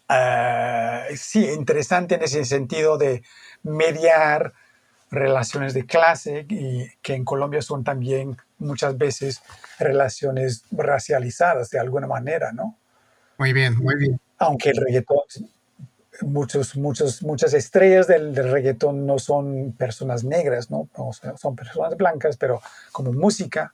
[0.09, 3.23] eh, sí, interesante en ese sentido de
[3.63, 4.53] mediar
[5.11, 9.41] relaciones de clase y que en Colombia son también muchas veces
[9.79, 12.77] relaciones racializadas de alguna manera, ¿no?
[13.43, 14.21] Muy bien, muy bien.
[14.37, 15.19] Aunque el reggaetón,
[16.21, 20.87] muchos, muchos, muchas estrellas del, reggaetón no son personas negras, ¿no?
[21.35, 22.61] son personas blancas, pero
[22.93, 23.73] como música,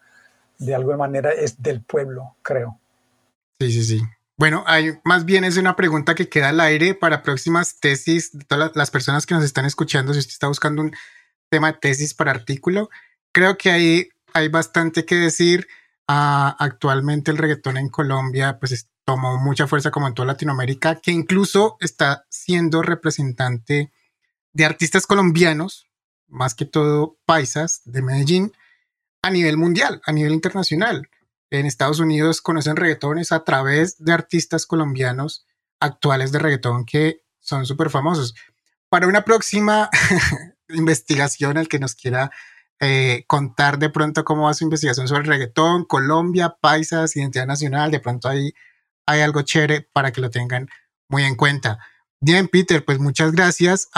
[0.57, 2.80] de alguna manera es del pueblo, creo.
[3.59, 4.01] Sí, sí, sí.
[4.38, 8.45] Bueno, hay, más bien es una pregunta que queda al aire para próximas tesis de
[8.45, 10.13] todas las personas que nos están escuchando.
[10.13, 10.95] Si usted está buscando un
[11.49, 12.89] tema de tesis para artículo.
[13.32, 15.67] Creo que ahí hay bastante que decir.
[16.07, 18.72] Ah, actualmente el reggaetón en Colombia pues
[19.10, 23.91] tomó mucha fuerza como en toda Latinoamérica, que incluso está siendo representante
[24.53, 25.88] de artistas colombianos,
[26.28, 28.53] más que todo paisas de Medellín,
[29.24, 31.10] a nivel mundial, a nivel internacional.
[31.49, 35.47] En Estados Unidos conocen reggaetones a través de artistas colombianos
[35.80, 38.36] actuales de reggaetón que son súper famosos.
[38.89, 39.89] Para una próxima
[40.70, 42.30] investigación, el que nos quiera
[42.80, 48.01] eh, contar de pronto cómo va su investigación sobre reggaetón, Colombia, paisas, identidad nacional, de
[48.01, 48.53] pronto ahí
[49.10, 50.70] hay algo chévere para que lo tengan
[51.10, 51.80] muy en cuenta.
[52.22, 53.89] Bien, Peter, pues muchas gracias.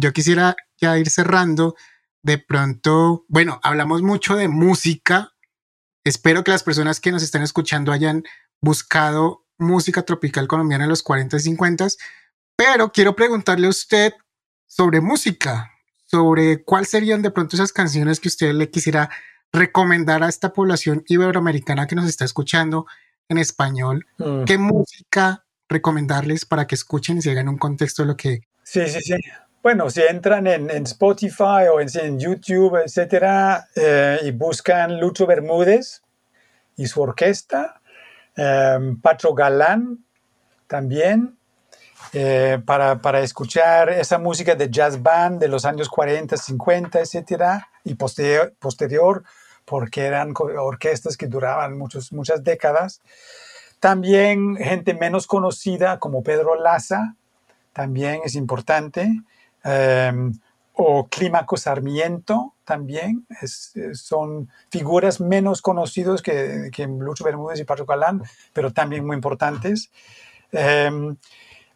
[0.00, 1.76] yo quisiera ya ir cerrando.
[2.22, 5.32] De pronto, bueno, hablamos mucho de música.
[6.04, 8.24] Espero que las personas que nos están escuchando hayan
[8.60, 11.86] buscado música tropical colombiana en los 40 y 50,
[12.56, 14.14] pero quiero preguntarle a usted
[14.66, 15.70] sobre música
[16.14, 19.10] sobre cuáles serían de pronto esas canciones que usted le quisiera
[19.52, 22.86] recomendar a esta población iberoamericana que nos está escuchando
[23.28, 24.06] en español.
[24.18, 24.44] Mm.
[24.44, 28.40] ¿Qué música recomendarles para que escuchen y se hagan un contexto de lo que...
[28.62, 29.14] Sí, sí, sí.
[29.62, 36.02] Bueno, si entran en, Spotify o en, YouTube, etcétera, eh, y buscan Lucho Bermúdez
[36.76, 37.80] y su orquesta,
[38.36, 40.04] eh, Patro Galán
[40.66, 41.38] también,
[42.12, 47.68] eh, para, para, escuchar esa música de jazz band de los años 40, 50, etcétera,
[47.84, 49.24] y posterior, posterior
[49.64, 53.00] porque eran orquestas que duraban muchos, muchas décadas.
[53.80, 57.16] También gente menos conocida como Pedro Laza,
[57.72, 59.10] también es importante.
[59.64, 60.32] Em,
[60.76, 63.26] o Clímaco Sarmiento también,
[63.92, 69.90] son figuras menos conocidas que, que Lucho Bermúdez y Pacho Calán, pero también muy importantes.
[70.52, 71.16] Um,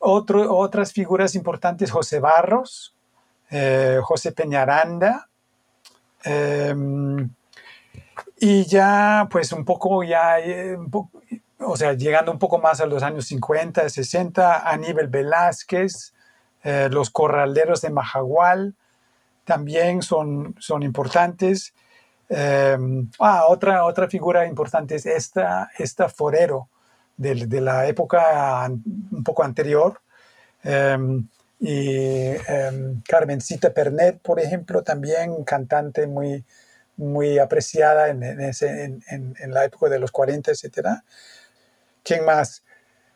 [0.01, 2.95] otras figuras importantes, José Barros,
[3.51, 5.29] eh, José Peñaranda,
[6.25, 7.29] em,
[8.41, 10.77] y ya, pues un poco, ya, eh,
[11.59, 16.15] o sea, llegando un poco más a los años 50, 60, Aníbal Velázquez,
[16.63, 18.75] eh, los corraleros de Majagual,
[19.45, 21.75] también son, son importantes.
[22.29, 26.69] Em, ah, otra, otra figura importante es esta, esta Forero,
[27.17, 30.01] de, la época un poco anterior.
[30.63, 31.27] Em,
[31.61, 36.45] y um, Carmencita Pernet, por ejemplo, también cantante muy,
[36.99, 40.89] muy apreciada en, en, la época de los 40, etc.
[42.03, 42.65] ¿Quién más?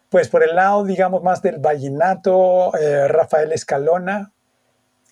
[0.08, 4.32] Pues por el lado, digamos, más del vallenato, eh, Rafael Escalona,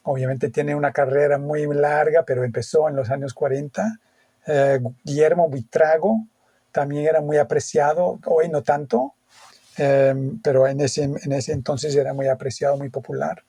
[0.04, 3.98] obviamente tiene una carrera muy larga, pero empezó en los años 40.
[4.46, 6.26] Eh, Guillermo Buitrago,
[6.70, 9.14] también era muy apreciado, hoy no tanto,
[9.76, 13.42] em, pero en ese, en ese entonces era muy apreciado, muy popular.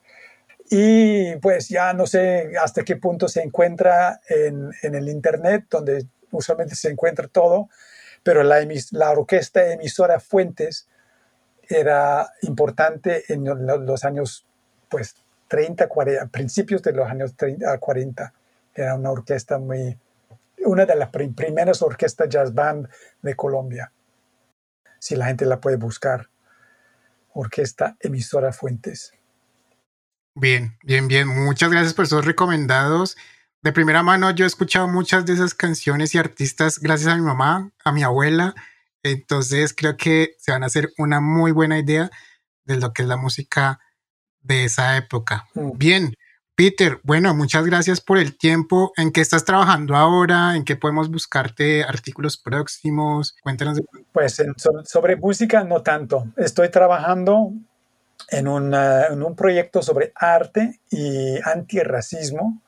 [0.74, 6.06] Y pues ya no sé hasta qué punto se encuentra en, en el Internet, donde
[6.30, 7.68] usualmente se encuentra todo,
[8.22, 8.64] pero la,
[9.10, 10.88] orquesta emisora Fuentes
[11.68, 14.46] era importante en los años
[14.88, 15.14] pues
[15.48, 18.32] 30, 40, principios de los años 30 40.
[18.74, 19.98] Era una orquesta muy,
[20.64, 22.88] una de las primeras orquestas jazz band
[23.20, 23.92] de Colombia.
[24.98, 26.30] Si la gente la puede buscar.
[27.34, 29.12] Orquesta Emisora Fuentes.
[30.34, 31.28] Bien, bien, bien.
[31.28, 33.16] Muchas gracias por esos recomendados.
[33.62, 37.22] De primera mano, yo he escuchado muchas de esas canciones y artistas gracias a mi
[37.22, 38.54] mamá, a mi abuela.
[39.02, 42.10] Entonces creo que se van a hacer una muy buena idea
[42.64, 43.78] de lo que es la música
[44.40, 45.46] de esa época.
[45.54, 45.70] Mm.
[45.76, 46.14] Bien,
[46.54, 48.92] Peter, bueno, muchas gracias por el tiempo.
[48.96, 50.56] ¿En qué estás trabajando ahora?
[50.56, 53.36] ¿En qué podemos buscarte artículos próximos?
[53.42, 53.80] Cuéntanos.
[54.12, 54.42] Pues
[54.84, 56.26] sobre música no tanto.
[56.36, 57.52] Estoy trabajando
[58.30, 62.62] en, en un proyecto sobre arte y antirracismo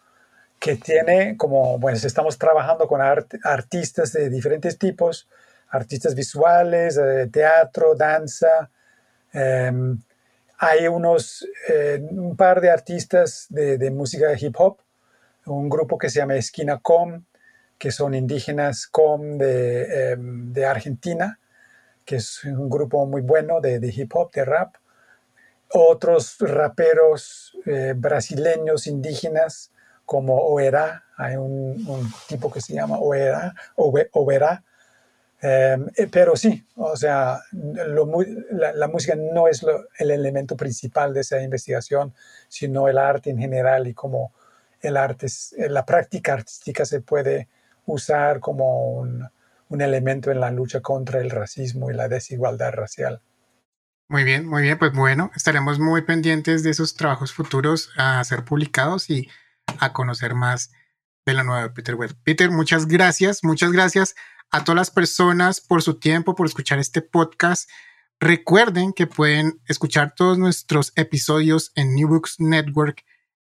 [0.65, 5.29] que tiene como, pues estamos trabajando con artistas de diferentes tipos,
[5.69, 8.71] artistas visuales, de teatro, danza,
[9.35, 9.99] em,
[10.57, 14.79] hay unos, eh, un par de artistas de, música de hip hop,
[15.45, 17.25] un grupo que se llama Esquina Com,
[17.77, 21.39] que son indígenas Com de, em, de Argentina,
[22.07, 24.77] que es un grupo muy bueno de, de hip hop, de rap.
[25.77, 29.73] Otros raperos eh, brasileños indígenas
[30.05, 34.63] como Oera, hay un, tipo que se llama Oera, Oera
[35.47, 39.63] Em, eh, pero sí, o sea, la, música no es
[39.99, 42.15] el elemento principal de esa investigación,
[42.49, 44.33] sino el arte en general y cómo
[44.81, 45.27] el arte,
[45.59, 47.49] eh, la práctica artística se puede
[47.85, 53.21] usar como un elemento en la lucha contra el racismo y la desigualdad racial.
[54.09, 58.45] Muy bien, muy bien, pues bueno, estaremos muy pendientes de esos trabajos futuros a ser
[58.45, 59.31] publicados y
[59.79, 60.71] a conocer más
[61.25, 62.15] de la nueva Peter Webb.
[62.23, 64.15] Peter, muchas gracias, muchas gracias
[64.51, 67.69] a todas las personas por su tiempo, por escuchar este podcast.
[68.21, 73.05] Recuerden que pueden escuchar todos nuestros episodios en New Books Network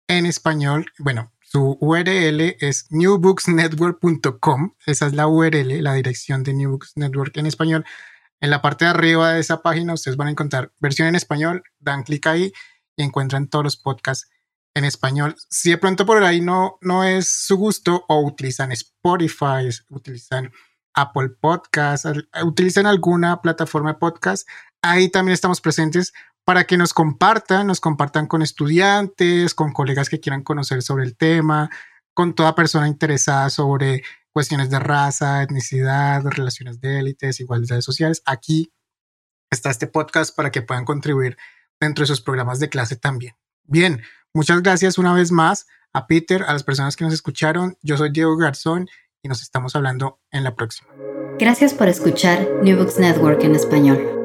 [0.07, 0.85] en español.
[0.99, 4.75] Bueno, su URL es newbooksnetwork.com.
[4.85, 7.85] Esa es la URL, la dirección de New Books Network en español.
[8.43, 11.63] En la parte de arriba de esa página ustedes van a encontrar versión en español,
[11.79, 12.51] dan clic ahí
[12.97, 14.29] y encuentran todos los podcasts
[14.75, 15.37] en español.
[15.49, 20.51] Si de pronto por ahí no, no es su gusto o utilizan Spotify, utilizan
[20.93, 22.05] Apple Podcasts,
[22.43, 24.45] utilizan alguna plataforma de podcast,
[24.81, 26.11] ahí también estamos presentes
[26.43, 31.15] para que nos compartan, nos compartan con estudiantes, con colegas que quieran conocer sobre el
[31.15, 31.69] tema,
[32.13, 38.21] con toda persona interesada sobre cuestiones de raza, etnicidad, relaciones de élites, igualdades sociales.
[38.25, 38.73] Aquí
[39.51, 41.37] está este podcast para que puedan contribuir
[41.79, 43.35] dentro de sus programas de clase también.
[43.63, 44.01] Bien,
[44.33, 47.77] muchas gracias una vez más a Peter, a las personas que nos escucharon.
[47.81, 48.89] Yo soy Diego Garzón
[49.21, 50.89] y nos estamos hablando en la próxima.
[51.39, 54.22] Gracias por escuchar New Books Network en español.